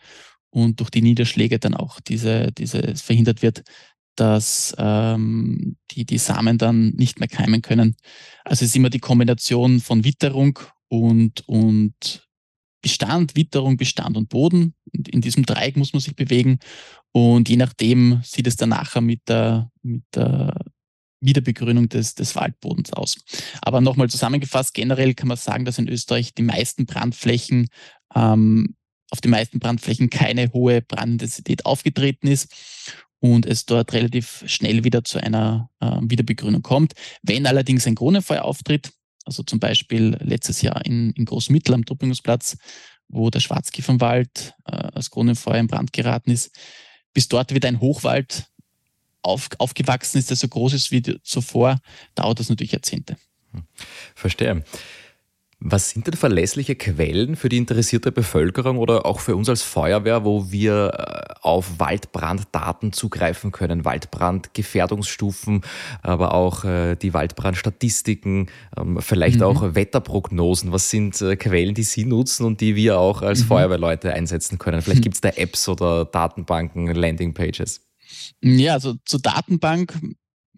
und 0.50 0.80
durch 0.80 0.90
die 0.90 1.02
Niederschläge 1.02 1.58
dann 1.58 1.74
auch 1.74 2.00
diese, 2.00 2.52
diese 2.52 2.94
verhindert 2.96 3.42
wird, 3.42 3.62
dass 4.16 4.74
ähm, 4.78 5.76
die, 5.92 6.04
die 6.04 6.18
Samen 6.18 6.58
dann 6.58 6.90
nicht 6.90 7.20
mehr 7.20 7.28
keimen 7.28 7.62
können. 7.62 7.96
Also 8.44 8.64
es 8.64 8.70
ist 8.70 8.76
immer 8.76 8.90
die 8.90 8.98
Kombination 8.98 9.80
von 9.80 10.04
Witterung 10.04 10.58
und, 10.88 11.46
und 11.46 12.28
Bestand, 12.82 13.36
Witterung, 13.36 13.76
Bestand 13.76 14.16
und 14.16 14.28
Boden. 14.28 14.74
In 14.92 15.20
diesem 15.20 15.44
Dreieck 15.44 15.76
muss 15.76 15.92
man 15.92 16.00
sich 16.00 16.16
bewegen. 16.16 16.58
Und 17.12 17.48
je 17.48 17.56
nachdem 17.56 18.20
sieht 18.24 18.46
es 18.46 18.56
dann 18.56 18.70
nachher 18.70 19.00
mit 19.00 19.28
der, 19.28 19.70
mit 19.82 20.02
der 20.14 20.54
Wiederbegrünung 21.20 21.88
des, 21.88 22.14
des 22.14 22.36
Waldbodens 22.36 22.92
aus. 22.92 23.16
Aber 23.62 23.80
nochmal 23.80 24.08
zusammengefasst, 24.08 24.74
generell 24.74 25.14
kann 25.14 25.28
man 25.28 25.36
sagen, 25.36 25.64
dass 25.64 25.78
in 25.78 25.88
Österreich 25.88 26.34
die 26.34 26.42
meisten 26.42 26.86
Brandflächen 26.86 27.68
ähm, 28.14 28.76
auf 29.10 29.20
den 29.20 29.30
meisten 29.30 29.58
Brandflächen 29.58 30.10
keine 30.10 30.52
hohe 30.52 30.82
Brandintensität 30.82 31.66
aufgetreten 31.66 32.28
ist 32.28 32.54
und 33.20 33.46
es 33.46 33.66
dort 33.66 33.92
relativ 33.92 34.44
schnell 34.46 34.84
wieder 34.84 35.04
zu 35.04 35.18
einer 35.18 35.70
äh, 35.80 35.96
Wiederbegrünung 36.02 36.62
kommt. 36.62 36.92
Wenn 37.22 37.46
allerdings 37.46 37.86
ein 37.86 37.94
Kronenfeuer 37.94 38.44
auftritt, 38.44 38.92
also 39.24 39.42
zum 39.42 39.58
Beispiel 39.58 40.16
letztes 40.20 40.62
Jahr 40.62 40.84
in, 40.84 41.12
in 41.12 41.24
Großmittel 41.24 41.74
am 41.74 41.84
Truppingsplatz, 41.84 42.56
wo 43.08 43.30
der 43.30 43.40
Schwarzkiefernwald 43.40 44.54
äh, 44.66 44.72
als 44.72 45.10
Kronenfeuer 45.10 45.58
in 45.58 45.66
Brand 45.66 45.92
geraten 45.92 46.30
ist, 46.30 46.50
bis 47.12 47.28
dort 47.28 47.54
wieder 47.54 47.68
ein 47.68 47.80
Hochwald 47.80 48.46
auf, 49.22 49.48
aufgewachsen 49.58 50.18
ist, 50.18 50.30
der 50.30 50.36
so 50.36 50.48
groß 50.48 50.74
ist 50.74 50.90
wie 50.90 51.02
zuvor, 51.22 51.80
dauert 52.14 52.38
das 52.38 52.48
natürlich 52.48 52.72
Jahrzehnte. 52.72 53.16
Verstehe. 54.14 54.64
Was 55.60 55.90
sind 55.90 56.06
denn 56.06 56.14
verlässliche 56.14 56.76
Quellen 56.76 57.34
für 57.34 57.48
die 57.48 57.56
interessierte 57.56 58.12
Bevölkerung 58.12 58.78
oder 58.78 59.04
auch 59.04 59.18
für 59.18 59.34
uns 59.34 59.48
als 59.48 59.62
Feuerwehr, 59.62 60.24
wo 60.24 60.52
wir 60.52 60.92
äh, 60.94 61.34
auf 61.40 61.80
Waldbranddaten 61.80 62.92
zugreifen 62.92 63.50
können? 63.50 63.84
Waldbrandgefährdungsstufen, 63.84 65.62
aber 66.02 66.34
auch 66.34 66.64
äh, 66.64 66.94
die 66.94 67.12
Waldbrandstatistiken, 67.12 68.50
ähm, 68.76 68.98
vielleicht 69.00 69.38
mhm. 69.38 69.46
auch 69.46 69.74
Wetterprognosen. 69.74 70.70
Was 70.70 70.90
sind 70.90 71.20
äh, 71.22 71.34
Quellen, 71.34 71.74
die 71.74 71.82
Sie 71.82 72.04
nutzen 72.04 72.46
und 72.46 72.60
die 72.60 72.76
wir 72.76 73.00
auch 73.00 73.22
als 73.22 73.40
mhm. 73.40 73.46
Feuerwehrleute 73.46 74.14
einsetzen 74.14 74.58
können? 74.58 74.80
Vielleicht 74.80 75.02
gibt 75.02 75.16
es 75.16 75.20
da 75.20 75.30
Apps 75.30 75.68
oder 75.68 76.04
Datenbanken, 76.04 76.86
Landingpages. 76.86 77.80
Ja, 78.40 78.74
also 78.74 78.94
zur 79.04 79.20
Datenbank 79.20 79.98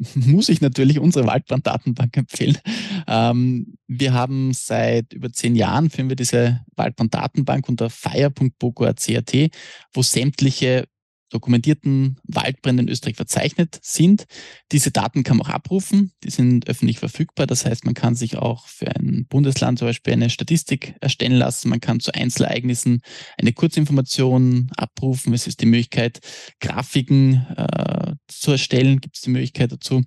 muss 0.15 0.49
ich 0.49 0.61
natürlich 0.61 0.99
unsere 0.99 1.27
Waldbranddatenbank 1.27 2.17
empfehlen. 2.17 2.59
Ähm, 3.07 3.75
wir 3.87 4.13
haben 4.13 4.53
seit 4.53 5.13
über 5.13 5.33
zehn 5.33 5.57
Jahren 5.57 5.91
führen 5.91 6.09
wir 6.09 6.17
diese 6.17 6.61
Waldbranddatenbank 6.77 7.69
unter 7.69 7.91
fire.boco.cat, 7.91 9.51
wo 9.93 10.03
sämtliche 10.03 10.89
dokumentierten 11.31 12.19
Waldbrände 12.25 12.83
in 12.83 12.89
Österreich 12.89 13.17
verzeichnet 13.17 13.79
sind. 13.83 14.27
Diese 14.73 14.91
Daten 14.91 15.23
kann 15.23 15.37
man 15.37 15.47
auch 15.47 15.51
abrufen, 15.51 16.13
die 16.25 16.31
sind 16.31 16.69
öffentlich 16.69 16.99
verfügbar. 16.99 17.47
Das 17.47 17.65
heißt, 17.65 17.85
man 17.85 17.95
kann 17.95 18.15
sich 18.15 18.37
auch 18.37 18.67
für 18.67 18.95
ein 18.95 19.27
Bundesland 19.29 19.79
zum 19.79 19.89
Beispiel 19.89 20.13
eine 20.13 20.31
Statistik 20.31 20.95
erstellen 21.01 21.33
lassen. 21.33 21.69
Man 21.69 21.81
kann 21.81 22.01
zu 22.01 22.13
Einzelereignissen 22.13 23.03
eine 23.39 23.53
Kurzinformation 23.53 24.71
abrufen. 24.77 25.33
Es 25.33 25.47
ist 25.47 25.61
die 25.61 25.67
Möglichkeit, 25.67 26.21
Grafiken 26.61 27.47
äh, 27.57 28.15
zu 28.29 28.53
erstellen, 28.53 29.01
gibt 29.01 29.17
es 29.17 29.23
die 29.23 29.31
Möglichkeit 29.31 29.73
dazu. 29.73 30.03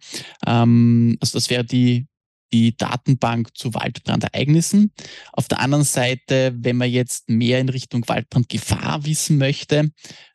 Ähm, 0.45 1.17
also 1.19 1.37
das 1.37 1.49
wäre 1.49 1.63
die 1.63 2.07
die 2.53 2.77
Datenbank 2.77 3.57
zu 3.57 3.73
Waldbrandereignissen. 3.73 4.93
Auf 5.33 5.47
der 5.47 5.59
anderen 5.59 5.83
Seite, 5.83 6.53
wenn 6.55 6.77
man 6.77 6.89
jetzt 6.89 7.29
mehr 7.29 7.59
in 7.59 7.67
Richtung 7.67 8.07
Waldbrandgefahr 8.07 9.05
wissen 9.05 9.37
möchte, 9.37 9.91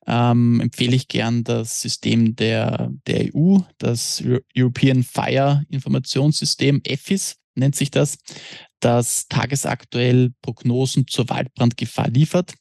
ähm, 0.07 0.61
empfehle 0.61 0.97
ich 0.97 1.09
gern 1.09 1.45
das 1.45 1.81
System 1.81 2.35
der, 2.35 2.91
der 3.07 3.35
EU, 3.35 3.59
das 3.79 4.23
European 4.57 5.05
Fire 5.05 5.65
Informationssystem, 5.71 6.81
EFIS 6.85 7.37
nennt 7.55 7.77
sich 7.77 7.91
das, 7.91 8.19
das 8.81 9.27
tagesaktuell 9.29 10.33
Prognosen 10.43 11.07
zur 11.09 11.29
Waldbrandgefahr 11.29 12.09
liefert 12.09 12.55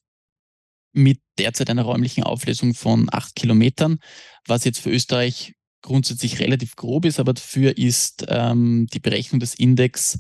mit 0.93 1.19
derzeit 1.37 1.69
einer 1.69 1.83
räumlichen 1.83 2.23
Auflösung 2.23 2.73
von 2.73 3.07
acht 3.11 3.35
Kilometern, 3.35 3.99
was 4.47 4.65
jetzt 4.65 4.79
für 4.79 4.89
Österreich 4.89 5.53
grundsätzlich 5.87 6.39
relativ 6.39 6.75
grob 6.75 7.05
ist, 7.05 7.17
aber 7.17 7.33
dafür 7.33 7.77
ist 7.77 8.25
ähm, 8.27 8.87
die 8.93 8.99
Berechnung 8.99 9.39
des 9.39 9.55
Index 9.55 10.19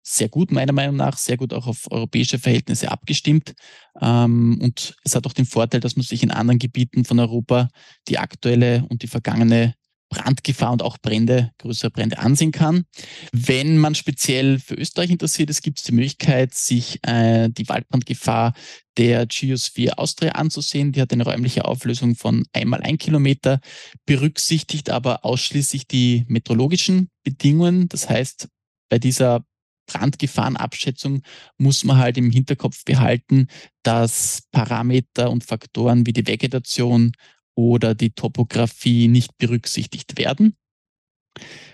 sehr 0.00 0.28
gut, 0.28 0.52
meiner 0.52 0.72
Meinung 0.72 0.94
nach, 0.94 1.18
sehr 1.18 1.36
gut 1.36 1.52
auch 1.52 1.66
auf 1.66 1.90
europäische 1.90 2.38
Verhältnisse 2.38 2.90
abgestimmt. 2.90 3.54
Ähm, 4.00 4.58
und 4.62 4.96
es 5.04 5.16
hat 5.16 5.26
auch 5.26 5.32
den 5.32 5.44
Vorteil, 5.44 5.80
dass 5.80 5.96
man 5.96 6.04
sich 6.04 6.22
in 6.22 6.30
anderen 6.30 6.60
Gebieten 6.60 7.04
von 7.04 7.18
Europa 7.18 7.68
die 8.06 8.18
aktuelle 8.18 8.86
und 8.88 9.02
die 9.02 9.08
vergangene 9.08 9.74
Brandgefahr 10.08 10.72
und 10.72 10.82
auch 10.82 10.98
Brände, 10.98 11.50
größere 11.58 11.90
Brände 11.90 12.18
ansehen 12.18 12.52
kann. 12.52 12.84
Wenn 13.32 13.78
man 13.78 13.94
speziell 13.94 14.58
für 14.58 14.74
Österreich 14.74 15.10
interessiert 15.10 15.50
ist, 15.50 15.62
gibt 15.62 15.78
es 15.78 15.84
die 15.84 15.92
Möglichkeit, 15.92 16.54
sich 16.54 16.98
äh, 17.06 17.48
die 17.50 17.68
Waldbrandgefahr 17.68 18.54
der 18.96 19.26
Geosphere 19.26 19.98
Austria 19.98 20.32
anzusehen. 20.32 20.92
Die 20.92 21.00
hat 21.00 21.12
eine 21.12 21.24
räumliche 21.24 21.64
Auflösung 21.64 22.14
von 22.16 22.44
einmal 22.52 22.82
ein 22.82 22.98
Kilometer, 22.98 23.60
berücksichtigt 24.06 24.90
aber 24.90 25.24
ausschließlich 25.24 25.86
die 25.86 26.24
meteorologischen 26.28 27.10
Bedingungen. 27.22 27.88
Das 27.88 28.08
heißt, 28.08 28.48
bei 28.88 28.98
dieser 28.98 29.44
Brandgefahrenabschätzung 29.88 31.22
muss 31.56 31.82
man 31.84 31.96
halt 31.96 32.18
im 32.18 32.30
Hinterkopf 32.30 32.84
behalten, 32.84 33.48
dass 33.82 34.42
Parameter 34.52 35.30
und 35.30 35.44
Faktoren 35.44 36.06
wie 36.06 36.12
die 36.12 36.26
Vegetation 36.26 37.12
oder 37.58 37.96
die 37.96 38.10
Topografie 38.10 39.08
nicht 39.08 39.36
berücksichtigt 39.36 40.16
werden. 40.16 40.54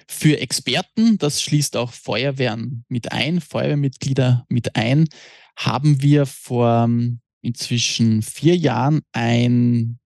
Für 0.08 0.40
Experten, 0.40 1.18
das 1.18 1.42
schließt 1.42 1.76
auch 1.76 1.92
Feuerwehren 1.92 2.86
mit 2.88 3.12
ein, 3.12 3.42
Feuerwehrmitglieder 3.42 4.46
mit 4.48 4.76
ein, 4.76 5.06
haben 5.56 6.00
wir 6.00 6.24
vor 6.24 6.84
ähm, 6.84 7.20
inzwischen 7.42 8.22
vier 8.22 8.56
Jahren 8.56 9.02
ein 9.12 9.98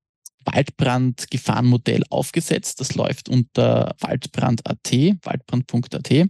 Waldbrandgefahrenmodell 0.45 2.03
aufgesetzt. 2.11 2.81
Das 2.81 2.97
läuft 2.97 3.29
unter 3.29 3.95
waldbrand.at, 4.01 4.93
waldbrand.at. 5.23 6.29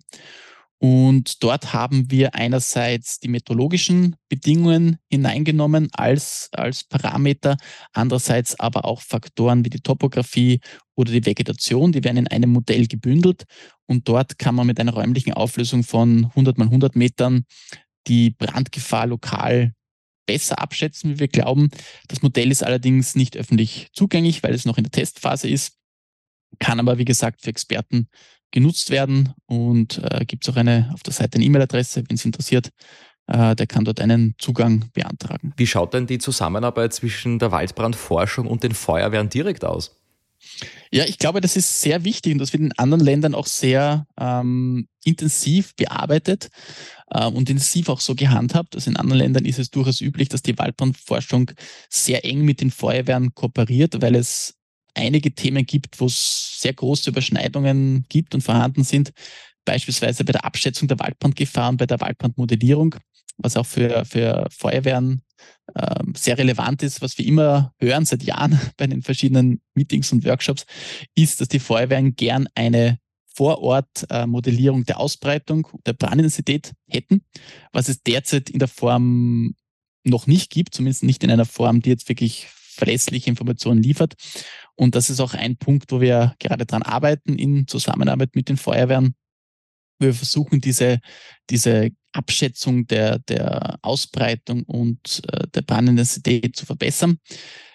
Und 0.81 1.43
dort 1.43 1.73
haben 1.73 2.11
wir 2.11 2.37
einerseits 2.37 3.19
die 3.19 3.29
meteorologischen 3.29 4.14
Bedingungen 4.29 4.99
hineingenommen 5.11 5.88
als, 5.93 6.49
als 6.53 6.85
Parameter, 6.85 7.57
andererseits 7.93 8.59
aber 8.61 8.85
auch 8.85 9.03
Faktoren 9.03 9.64
wie 9.64 9.71
die 9.71 9.81
Topografie 9.81 10.61
oder 10.95 11.11
die 11.11 11.27
Vegetation, 11.27 11.91
die 11.91 12.05
werden 12.05 12.19
in 12.19 12.29
einem 12.29 12.51
Modell 12.51 12.87
gebündelt 12.87 13.45
und 13.87 14.09
dort 14.09 14.38
kann 14.38 14.55
man 14.55 14.69
mit 14.69 14.79
einer 14.79 14.93
räumlichen 14.93 15.33
Auflösung 15.33 15.83
von 15.83 16.27
100 16.27 16.59
mal 16.59 16.67
100 16.67 16.95
Metern 16.95 17.45
die 18.07 18.31
Brandgefahr 18.31 19.07
lokal 19.07 19.73
besser 20.27 20.61
abschätzen, 20.61 21.11
wie 21.11 21.21
wir 21.21 21.29
glauben. 21.29 21.71
Das 22.07 22.23
Modell 22.23 22.51
ist 22.51 22.62
allerdings 22.62 23.17
nicht 23.17 23.37
öffentlich 23.37 23.88
zugänglich, 23.93 24.43
weil 24.43 24.55
es 24.55 24.67
noch 24.67 24.79
in 24.79 24.85
der 24.85 24.93
Testphase 24.93 25.49
ist, 25.49 25.79
kann 26.59 26.81
aber, 26.81 26.99
wie 26.99 27.05
gesagt, 27.05 27.43
für 27.43 27.51
Experten 27.51 28.09
genutzt 28.51 28.91
werden 28.91 29.35
und 29.47 30.03
äh, 30.03 30.25
gibt 30.25 30.47
es 30.47 30.53
auch 30.53 30.57
eine 30.57 30.91
auf 30.95 31.03
der 31.03 31.13
Seite 31.13 31.37
eine 31.37 31.45
E-Mail-Adresse, 31.45 32.05
wenn 32.09 32.17
es 32.17 32.25
interessiert. 32.25 32.71
Äh, 33.27 33.55
der 33.55 33.67
kann 33.67 33.85
dort 33.85 34.01
einen 34.01 34.35
Zugang 34.39 34.87
beantragen. 34.95 35.53
Wie 35.57 35.67
schaut 35.67 35.93
denn 35.95 36.07
die 36.07 36.19
Zusammenarbeit 36.19 36.95
zwischen 36.95 37.39
der 37.39 37.53
Waldbrandforschung 37.53 38.47
und 38.47 38.63
den 38.63 38.73
Feuerwehren 38.73 39.29
direkt 39.29 39.65
aus? 39.65 39.99
Ja, 40.91 41.05
ich 41.05 41.19
glaube, 41.19 41.41
das 41.41 41.57
ist 41.57 41.83
sehr 41.83 42.05
wichtig 42.05 42.33
und 42.33 42.39
das 42.39 42.53
wird 42.53 42.63
in 42.63 42.73
anderen 42.79 43.05
Ländern 43.05 43.35
auch 43.35 43.47
sehr 43.47 44.07
ähm, 44.19 44.89
intensiv 45.05 45.75
bearbeitet 45.77 46.49
äh, 47.11 47.27
und 47.27 47.51
intensiv 47.51 47.89
auch 47.89 48.01
so 48.01 48.15
gehandhabt. 48.15 48.75
Also 48.75 48.91
in 48.91 48.97
anderen 48.97 49.19
Ländern 49.19 49.45
ist 49.45 49.59
es 49.59 49.71
durchaus 49.71 50.01
üblich, 50.01 50.29
dass 50.29 50.43
die 50.43 50.57
Waldbrandforschung 50.57 51.51
sehr 51.91 52.25
eng 52.25 52.43
mit 52.43 52.61
den 52.61 52.71
Feuerwehren 52.71 53.35
kooperiert, 53.35 54.01
weil 54.01 54.15
es 54.15 54.58
einige 54.99 55.35
Themen 55.35 55.65
gibt, 55.65 56.01
wo 56.01 56.07
es 56.07 56.61
sehr 56.61 56.75
große 56.75 57.11
Überschneidungen 57.11 58.05
gibt 58.09 58.35
und 58.35 58.43
vorhanden 58.43 58.85
sind, 58.85 59.13
beispielsweise 59.65 60.25
bei 60.25 60.33
der 60.33 60.45
Abschätzung 60.45 60.89
der 60.89 60.99
Waldbrandgefahr 60.99 61.71
und 61.71 61.77
bei 61.77 61.87
der 61.87 62.01
Waldbrandmodellierung, 62.01 62.97
was 63.37 63.57
auch 63.57 63.67
für, 63.67 64.05
für 64.05 64.49
Feuerwehren 64.51 65.23
äh, 65.75 66.03
sehr 66.17 66.39
relevant 66.39 66.83
ist, 66.83 67.01
was 67.01 67.17
wir 67.19 67.27
immer 67.27 67.73
hören 67.79 68.05
seit 68.05 68.23
Jahren 68.23 68.59
bei 68.77 68.87
den 68.87 69.03
verschiedenen 69.03 69.61
Meetings 69.75 70.13
und 70.13 70.25
Workshops, 70.25 70.67
ist, 71.15 71.41
dass 71.41 71.49
die 71.49 71.61
Feuerwehren 71.61 72.17
gern 72.17 72.49
eine 72.55 72.99
Vorort-Modellierung 73.35 74.85
der 74.85 74.99
Ausbreitung 74.99 75.69
der 75.87 75.93
Brandintensität 75.93 76.73
hätten, 76.89 77.23
was 77.73 77.89
es 77.89 78.03
derzeit 78.03 78.51
in 78.51 78.59
der 78.59 78.67
Form 78.67 79.55
noch 80.03 80.27
nicht 80.27 80.51
gibt, 80.51 80.75
zumindest 80.75 81.05
nicht 81.05 81.23
in 81.23 81.31
einer 81.31 81.45
Form, 81.45 81.81
die 81.81 81.91
jetzt 81.91 82.09
wirklich 82.09 82.49
verlässliche 82.49 83.31
Informationen 83.31 83.83
liefert. 83.83 84.15
Und 84.79 84.95
das 84.95 85.11
ist 85.11 85.19
auch 85.19 85.35
ein 85.35 85.57
Punkt, 85.57 85.91
wo 85.91 86.01
wir 86.01 86.35
gerade 86.38 86.64
dran 86.64 86.85
arbeiten 86.85 87.37
in 87.37 87.67
Zusammenarbeit 87.67 88.37
mit 88.37 88.49
den 88.49 88.57
Feuerwehren. 88.57 89.17
Wir 89.99 90.14
versuchen 90.14 90.61
diese, 90.61 91.01
diese 91.51 91.91
Abschätzung 92.12 92.87
der, 92.87 93.19
der 93.19 93.81
Ausbreitung 93.83 94.62
und 94.62 95.23
äh, 95.33 95.49
der 95.49 95.62
Brandintensität 95.62 96.55
zu 96.55 96.64
verbessern. 96.64 97.19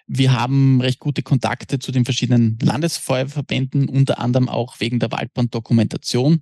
Wir 0.07 0.31
haben 0.31 0.79
recht 0.79 0.99
gute 0.99 1.23
Kontakte 1.23 1.77
zu 1.77 1.91
den 1.91 2.05
verschiedenen 2.05 2.57
Landesfeuerverbänden, 2.61 3.89
unter 3.89 4.19
anderem 4.19 4.47
auch 4.47 4.79
wegen 4.79 4.99
der 4.99 5.11
Waldbranddokumentation 5.11 6.41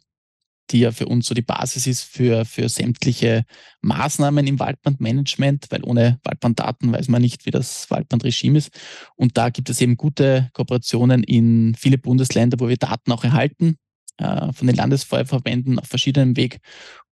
die 0.72 0.80
ja 0.80 0.92
für 0.92 1.08
uns 1.08 1.28
so 1.28 1.34
die 1.34 1.42
Basis 1.42 1.88
ist 1.88 2.04
für, 2.04 2.46
für 2.46 2.70
sämtliche 2.70 3.44
Maßnahmen 3.82 4.48
im 4.48 4.60
Waldbrandmanagement, 4.60 5.68
weil 5.70 5.84
ohne 5.84 6.20
Waldbranddaten 6.24 6.92
weiß 6.92 7.08
man 7.08 7.22
nicht, 7.22 7.46
wie 7.46 7.52
das 7.52 7.90
Waldbrandregime 7.90 8.58
ist. 8.58 8.72
Und 9.16 9.38
da 9.38 9.50
gibt 9.50 9.70
es 9.70 9.82
eben 9.82 9.98
gute 9.98 10.50
Kooperationen 10.54 11.24
in 11.24 11.76
viele 11.76 11.98
Bundesländer, 11.98 12.60
wo 12.60 12.70
wir 12.70 12.78
Daten 12.78 13.12
auch 13.12 13.24
erhalten, 13.24 13.78
äh, 14.18 14.54
von 14.54 14.68
den 14.68 14.76
Landesfeuerverbänden 14.76 15.80
auf 15.80 15.88
verschiedenem 15.88 16.38
Weg 16.38 16.60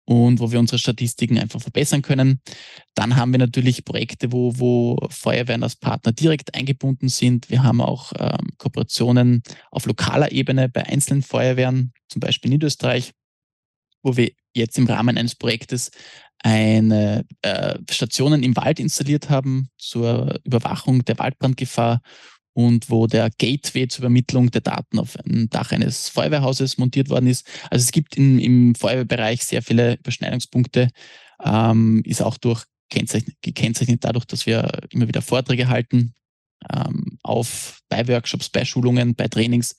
und 0.08 0.40
wo 0.40 0.50
wir 0.50 0.58
unsere 0.58 0.78
Statistiken 0.78 1.36
einfach 1.38 1.60
verbessern 1.60 2.00
können. 2.00 2.40
Dann 2.94 3.16
haben 3.16 3.30
wir 3.32 3.38
natürlich 3.38 3.84
Projekte, 3.84 4.32
wo, 4.32 4.58
wo 4.58 4.96
Feuerwehren 5.10 5.62
als 5.62 5.76
Partner 5.76 6.12
direkt 6.12 6.54
eingebunden 6.54 7.10
sind. 7.10 7.50
Wir 7.50 7.62
haben 7.62 7.82
auch 7.82 8.12
ähm, 8.18 8.48
Kooperationen 8.56 9.42
auf 9.70 9.84
lokaler 9.84 10.32
Ebene 10.32 10.70
bei 10.70 10.86
einzelnen 10.86 11.22
Feuerwehren, 11.22 11.92
zum 12.08 12.20
Beispiel 12.20 12.50
in 12.50 12.54
Niederösterreich, 12.54 13.12
wo 14.08 14.16
wir 14.16 14.30
jetzt 14.54 14.78
im 14.78 14.86
Rahmen 14.86 15.16
eines 15.18 15.34
Projektes 15.34 15.90
eine 16.40 17.24
äh, 17.42 17.78
Stationen 17.90 18.42
im 18.42 18.56
Wald 18.56 18.80
installiert 18.80 19.28
haben 19.28 19.68
zur 19.76 20.40
Überwachung 20.44 21.04
der 21.04 21.18
Waldbrandgefahr 21.18 22.00
und 22.54 22.90
wo 22.90 23.06
der 23.06 23.30
Gateway 23.38 23.86
zur 23.86 24.02
Übermittlung 24.02 24.50
der 24.50 24.62
Daten 24.62 24.98
auf 24.98 25.16
ein 25.24 25.48
Dach 25.50 25.72
eines 25.72 26.08
Feuerwehrhauses 26.08 26.78
montiert 26.78 27.08
worden 27.08 27.26
ist. 27.26 27.46
Also 27.70 27.84
es 27.84 27.92
gibt 27.92 28.16
in, 28.16 28.38
im 28.38 28.74
Feuerwehrbereich 28.74 29.44
sehr 29.44 29.62
viele 29.62 29.94
Überschneidungspunkte, 29.94 30.88
ähm, 31.44 32.02
ist 32.04 32.22
auch 32.22 32.36
durch 32.38 32.64
gekennzeichnet 32.88 34.02
dadurch, 34.02 34.24
dass 34.24 34.46
wir 34.46 34.70
immer 34.90 35.08
wieder 35.08 35.22
Vorträge 35.22 35.68
halten 35.68 36.14
ähm, 36.72 37.18
auf 37.22 37.80
bei 37.88 38.06
Workshops, 38.08 38.48
bei 38.48 38.64
Schulungen, 38.64 39.14
bei 39.14 39.28
Trainings 39.28 39.76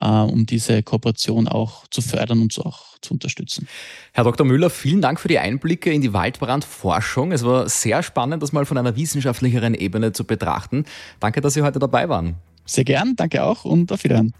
um 0.00 0.46
diese 0.46 0.82
Kooperation 0.82 1.46
auch 1.46 1.86
zu 1.88 2.00
fördern 2.02 2.40
und 2.40 2.52
so 2.52 2.62
auch 2.62 2.98
zu 3.00 3.14
unterstützen. 3.14 3.68
Herr 4.12 4.24
Dr. 4.24 4.46
Müller, 4.46 4.70
vielen 4.70 5.00
Dank 5.00 5.20
für 5.20 5.28
die 5.28 5.38
Einblicke 5.38 5.92
in 5.92 6.00
die 6.00 6.12
Waldbrandforschung. 6.12 7.32
Es 7.32 7.44
war 7.44 7.68
sehr 7.68 8.02
spannend, 8.02 8.42
das 8.42 8.52
mal 8.52 8.66
von 8.66 8.78
einer 8.78 8.96
wissenschaftlicheren 8.96 9.74
Ebene 9.74 10.12
zu 10.12 10.24
betrachten. 10.24 10.84
Danke, 11.18 11.40
dass 11.40 11.54
Sie 11.54 11.62
heute 11.62 11.78
dabei 11.78 12.08
waren. 12.08 12.36
Sehr 12.64 12.84
gern, 12.84 13.16
danke 13.16 13.42
auch 13.42 13.64
und 13.64 13.90
auf 13.90 14.04
Wiedersehen. 14.04 14.32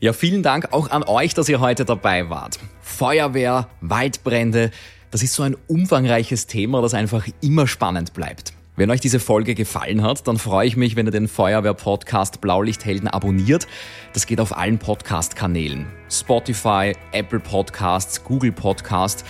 Ja, 0.00 0.12
vielen 0.12 0.42
Dank 0.42 0.72
auch 0.72 0.90
an 0.90 1.02
euch, 1.02 1.34
dass 1.34 1.48
ihr 1.48 1.60
heute 1.60 1.84
dabei 1.84 2.30
wart. 2.30 2.60
Feuerwehr, 2.80 3.68
Waldbrände, 3.80 4.70
das 5.10 5.22
ist 5.22 5.34
so 5.34 5.42
ein 5.42 5.56
umfangreiches 5.66 6.46
Thema, 6.46 6.82
das 6.82 6.94
einfach 6.94 7.26
immer 7.40 7.66
spannend 7.66 8.14
bleibt. 8.14 8.52
Wenn 8.76 8.90
euch 8.90 9.00
diese 9.00 9.20
Folge 9.20 9.54
gefallen 9.54 10.02
hat, 10.02 10.26
dann 10.26 10.36
freue 10.36 10.66
ich 10.66 10.76
mich, 10.76 10.96
wenn 10.96 11.06
ihr 11.06 11.12
den 11.12 11.28
Feuerwehr-Podcast 11.28 12.40
Blaulichthelden 12.40 13.06
abonniert. 13.06 13.68
Das 14.14 14.26
geht 14.26 14.40
auf 14.40 14.56
allen 14.56 14.78
Podcast-Kanälen. 14.78 15.86
Spotify, 16.10 16.92
Apple 17.12 17.38
Podcasts, 17.38 18.24
Google 18.24 18.50
Podcasts. 18.50 19.24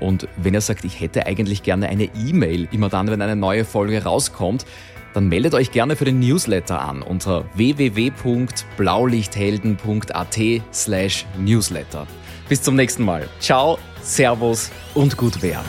Und 0.00 0.28
wenn 0.36 0.52
ihr 0.52 0.60
sagt, 0.60 0.84
ich 0.84 1.00
hätte 1.00 1.24
eigentlich 1.24 1.62
gerne 1.62 1.88
eine 1.88 2.10
E-Mail, 2.14 2.68
immer 2.72 2.90
dann, 2.90 3.08
wenn 3.08 3.22
eine 3.22 3.36
neue 3.36 3.64
Folge 3.64 4.04
rauskommt, 4.04 4.66
dann 5.14 5.28
meldet 5.28 5.54
euch 5.54 5.72
gerne 5.72 5.96
für 5.96 6.04
den 6.04 6.20
Newsletter 6.20 6.82
an 6.82 7.00
unter 7.00 7.46
www.blaulichthelden.at 7.54 10.38
slash 10.74 11.24
newsletter. 11.38 12.06
Bis 12.50 12.60
zum 12.60 12.76
nächsten 12.76 13.04
Mal. 13.04 13.26
Ciao, 13.40 13.78
Servus 14.02 14.70
und 14.94 15.16
gut 15.16 15.40
wer. 15.40 15.64